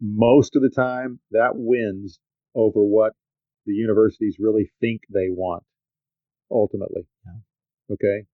[0.00, 2.18] most of the time that wins
[2.54, 3.12] over what
[3.66, 5.62] the universities really think they want
[6.50, 7.06] ultimately.
[7.90, 8.26] Okay.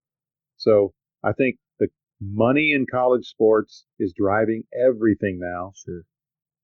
[0.57, 0.93] So
[1.23, 1.89] I think the
[2.21, 5.73] money in college sports is driving everything now.
[5.75, 6.03] Sure.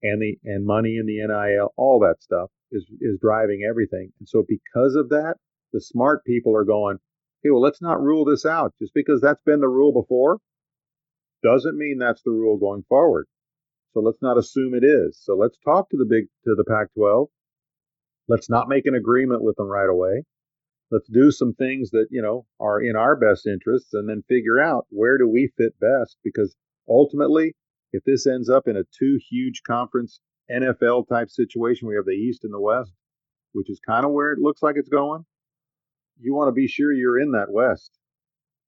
[0.02, 4.11] And the and money in the NIL, all that stuff is is driving everything.
[4.20, 5.36] And so because of that,
[5.74, 6.97] the smart people are going,
[7.43, 8.74] hey, well, let's not rule this out.
[8.82, 10.39] Just because that's been the rule before
[11.43, 13.28] doesn't mean that's the rule going forward.
[13.93, 15.20] So let's not assume it is.
[15.22, 17.28] So let's talk to the big to the Pac-12.
[18.28, 20.24] Let's not make an agreement with them right away.
[20.91, 24.59] Let's do some things that, you know, are in our best interests and then figure
[24.59, 26.55] out where do we fit best because
[26.88, 27.55] ultimately
[27.91, 30.20] if this ends up in a two huge conference
[30.52, 32.91] NFL type situation, we have the East and the West,
[33.54, 35.26] which is kind of where it looks like it's going.
[36.20, 37.91] You want to be sure you're in that West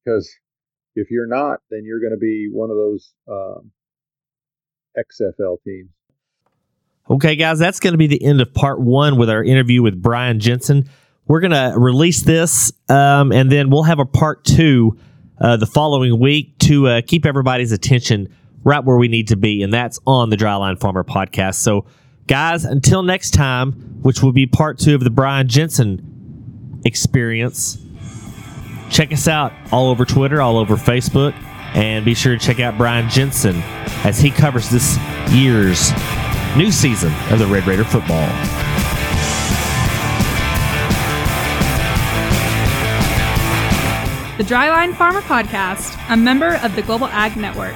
[0.03, 0.29] because
[0.95, 3.71] if you're not, then you're going to be one of those um,
[4.97, 5.89] XFL teams.
[7.09, 10.01] Okay, guys, that's going to be the end of part one with our interview with
[10.01, 10.89] Brian Jensen.
[11.25, 14.97] We're going to release this, um, and then we'll have a part two
[15.39, 18.33] uh, the following week to uh, keep everybody's attention
[18.67, 21.55] right where we need to be, and that's on the Dryline Farmer podcast.
[21.55, 21.85] So,
[22.27, 27.77] guys, until next time, which will be part two of the Brian Jensen experience,
[28.89, 31.33] check us out all over Twitter, all over Facebook,
[31.75, 33.55] and be sure to check out Brian Jensen
[34.03, 34.97] as he covers this
[35.29, 35.91] year's
[36.57, 38.27] new season of the Red Raider football.
[44.37, 47.73] The Dryline Farmer Podcast, a member of the Global Ag Network.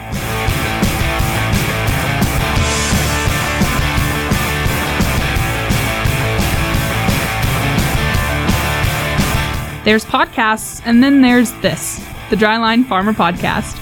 [9.84, 11.98] There's podcasts, and then there's this,
[12.30, 13.80] the Dryline Farmer Podcast.